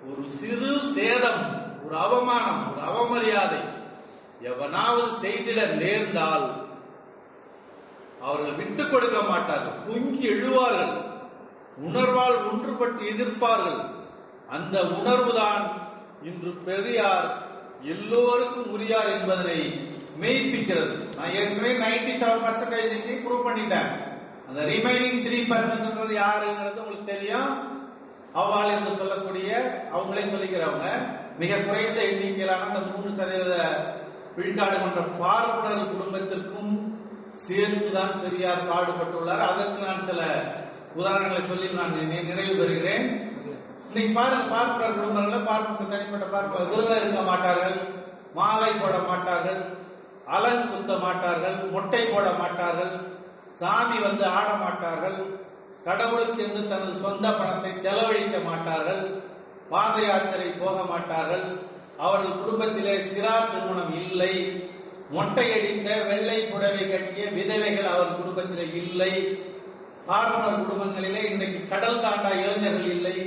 ஒரு 0.09 0.29
சிறு 0.29 0.79
சேதம் 0.79 1.43
ஒரு 1.85 1.95
அவமானம் 1.97 2.71
ஒரு 2.71 2.81
அவமரியாதை 2.91 3.61
எவனாவது 4.41 5.27
செய்திட 5.27 5.67
நேர்ந்தால் 5.67 6.63
அவர்கள் 8.21 8.53
விட்டுக் 8.53 8.91
கொடுக்க 8.91 9.21
மாட்டார்கள். 9.21 9.79
பொங்கி 9.87 10.29
எழுவார்கள். 10.29 10.93
உணர்வால் 11.85 12.37
ஒன்றுபட்டு 12.51 13.03
எதிர்ப்பார்கள். 13.13 13.79
அந்த 14.49 14.81
உணர்வுதான் 14.81 15.71
இன்று 16.23 16.51
பெரியார் 16.51 17.44
எல்லோருக்கும் 17.93 18.71
உரியா 18.75 18.99
என்பதனை 19.13 19.59
மெய்ப்பிக்கிறது. 20.21 20.93
நான் 21.15 21.33
ஏற்கனவே 21.39 21.71
நைன்டி 21.83 22.13
செவன் 22.21 22.43
பர்சன்டேஜ் 22.45 23.23
ப்ரூவ் 23.25 23.47
பண்ணிட்டேன். 23.47 23.89
அந்த 24.47 24.61
ரிமைனிங் 24.71 25.23
த்ரீ 25.25 25.39
பர்சன்ட்ன்றது 25.51 26.13
யாருங்கிறது 26.23 26.81
உங்களுக்கு 26.83 27.11
தெரியும். 27.13 27.51
அவ்வாள் 28.39 28.73
என்று 28.75 28.93
சொல்லக்கூடிய 29.01 29.49
அவங்களே 29.95 30.23
சொல்லிக்கிறவங்க 30.31 30.87
மிக 31.41 31.59
குறைந்த 31.67 31.99
எண்ணிக்கையிலான 32.09 32.65
அந்த 32.69 32.81
மூணு 32.91 33.11
சதவீத 33.19 33.55
விழுக்காடு 34.35 34.77
கொண்ட 34.79 35.01
பார்ப்பனர் 35.21 35.91
குடும்பத்திற்கும் 35.93 36.73
சேர்ந்துதான் 37.47 38.13
பெரியார் 38.23 38.67
பாடுபட்டுள்ளார். 38.71 39.45
அதற்கு 39.49 39.79
நான் 39.85 40.07
சில 40.09 40.21
உதாரணங்களை 40.99 41.43
சொல்லி 41.51 41.67
நான் 41.79 41.95
நிறைவு 42.29 42.53
பெறுகிறேன். 42.61 43.07
இன்னைக்கு 43.95 44.15
பாருங்க 44.15 44.47
பார்ப்பனர் 44.49 44.95
குடும்பங்கள் 44.95 45.43
பார்ப்பு 45.43 45.83
தனிப்பட்ட 45.83 46.25
பார்ப்பனர் 46.25 46.71
விரதம் 46.71 46.97
இருக்க 46.97 47.19
மாட்டார்கள் 47.23 47.75
மாலை 48.35 48.71
போட 48.73 48.95
மாட்டார்கள் 49.05 49.61
அலங்கு 50.27 50.65
குத்த 50.71 50.95
மாட்டார்கள் 51.03 51.55
மொட்டை 51.69 52.01
போட 52.05 52.25
மாட்டார்கள் 52.39 52.91
சாமி 53.61 53.99
வந்து 53.99 54.25
ஆட 54.31 54.49
மாட்டார்கள் 54.63 55.15
கடவுளுக்கு 55.85 56.41
என்று 56.45 56.63
தனது 56.65 56.95
சொந்த 57.03 57.31
பணத்தை 57.31 57.71
செலவழிக்க 57.77 58.41
மாட்டார்கள் 58.49 59.01
பாத 59.69 59.95
யாத்திரை 60.01 60.49
போக 60.57 60.75
மாட்டார்கள் 60.91 61.45
அவர்கள் 61.99 62.37
குடும்பத்திலே 62.41 62.97
சிறார் 63.07 63.49
திருமணம் 63.49 63.95
இல்லை 64.01 64.33
மொட்டையடித்த 65.13 65.89
வெள்ளை 66.05 66.37
புடவை 66.45 66.85
கட்டிய 66.85 67.31
விதவைகள் 67.31 67.91
அவர் 67.93 68.15
குடும்பத்திலே 68.15 68.67
இல்லை 68.81 69.11
பார்ப்பனர் 70.05 70.61
குடும்பங்களிலே 70.61 71.23
இன்றைக்கு 71.31 71.63
கடல் 71.67 72.03
தாண்டா 72.03 72.33
இளைஞர்கள் 72.43 72.93
இல்லை 72.95 73.17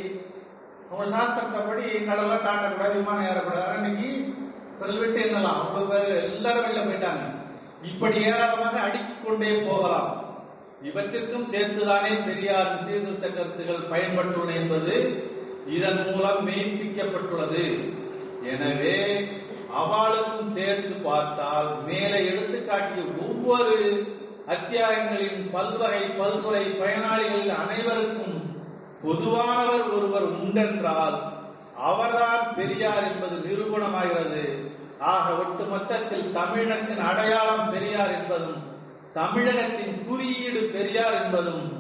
அவங்க 0.91 1.17
சாஸ்திரத்தப்படி 1.17 1.85
கடல்லாம் 2.07 2.47
தாண்டக்கூடாது 2.47 2.95
விமானம் 2.95 3.31
ஏறக்கூடாது. 3.31 3.69
அன்னைக்கு 3.75 4.35
விரல் 4.79 5.15
என்னலாம்? 5.15 5.63
எண்ணலாம் 5.75 5.89
பேர் 5.89 6.33
எல்லாரும் 6.33 6.65
வெளில 6.65 6.81
போயிட்டாங்க. 6.81 7.25
இப்படி 7.83 8.23
ஏராளமாக 8.23 8.81
அடுக்கிக் 8.81 9.25
கொண்டே 9.25 9.51
போகலாம். 9.69 10.27
இவற்றிற்கும் 10.85 11.51
சேர்த்துதானே 11.53 12.25
பெரியாரின் 12.27 12.87
சீர்திருத்த 12.87 13.29
கருத்துகள் 13.29 13.91
பயன்பட்டுள்ளன 13.91 14.55
என்பது 14.55 14.95
இதன் 15.67 16.15
மூலம் 16.15 16.49
மெய்ப்பிக்கப்பட்டுள்ளது. 16.49 17.95
எனவே 18.43 19.27
அவளுக்கும் 19.75 20.53
சேர்த்து 20.53 20.95
பார்த்தால் 20.95 21.85
மேலே 21.85 22.31
எடுத்துக்காட்டிய 22.31 23.05
ஒவ்வொரு 23.29 23.77
அத்தியாயங்களின் 24.47 25.51
பல்வகை 25.53 26.03
பல்துறை 26.19 26.79
பயனாளிகள் 26.79 27.49
அனைவருக்கும் 27.49 28.38
பொதுவானவர் 29.05 29.95
ஒருவர் 29.95 30.29
உண்டென்றால் 30.33 31.19
அவர்தான் 31.77 32.55
பெரியார் 32.55 33.05
என்பது 33.05 33.37
நிரூபணமாகிறது. 33.37 34.67
ஆக 34.99 35.37
ஒட்டு 35.37 35.65
மொத்தத்தில் 35.65 36.33
தமிழகத்தின் 36.33 36.99
அடையாளம் 36.99 37.71
பெரியார் 37.71 38.23
என்பதும் 38.23 38.63
தமிழகத்தின் 39.15 40.07
குறியீடு 40.07 40.71
பெரியார் 40.73 41.25
என்பதும் 41.25 41.77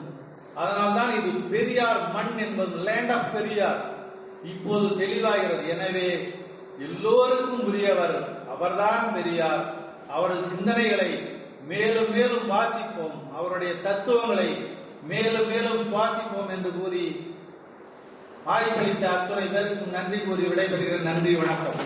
அதனால்தான் 0.54 1.10
இது 1.14 1.38
பெரியார் 1.38 2.12
மண் 2.12 2.36
என்பது 2.38 2.76
லேண்ட் 2.76 3.10
ஆஃப் 3.10 3.32
பெரியார். 3.32 3.96
இப்போது 4.44 4.86
தெளிவாகிறது. 4.86 5.68
எனவே 5.68 6.34
எல்லோருக்கும் 6.78 7.64
உரியவர் 7.66 8.46
அவர்தான் 8.48 9.14
பெரியார். 9.14 9.74
அவரது 10.08 10.40
சிந்தனைகளை 10.40 11.40
மேலும் 11.66 12.10
மேலும் 12.10 12.50
வாசிப்போம். 12.50 13.18
அவருடைய 13.36 13.80
தத்துவங்களை 13.80 14.76
மேலும் 15.10 15.48
மேலும் 15.48 15.82
சுவாசிப்போம் 15.88 16.52
என்று 16.54 16.70
கூறி 16.70 17.04
வாய்ப்பளித்த 18.44 19.04
அத்துறை 19.14 19.46
பேருக்கும் 19.48 19.94
நன்றி 19.96 20.18
கூறி 20.20 20.42
விடைபெறுகிற 20.42 21.00
நன்றி 21.02 21.32
வணக்கம். 21.34 21.80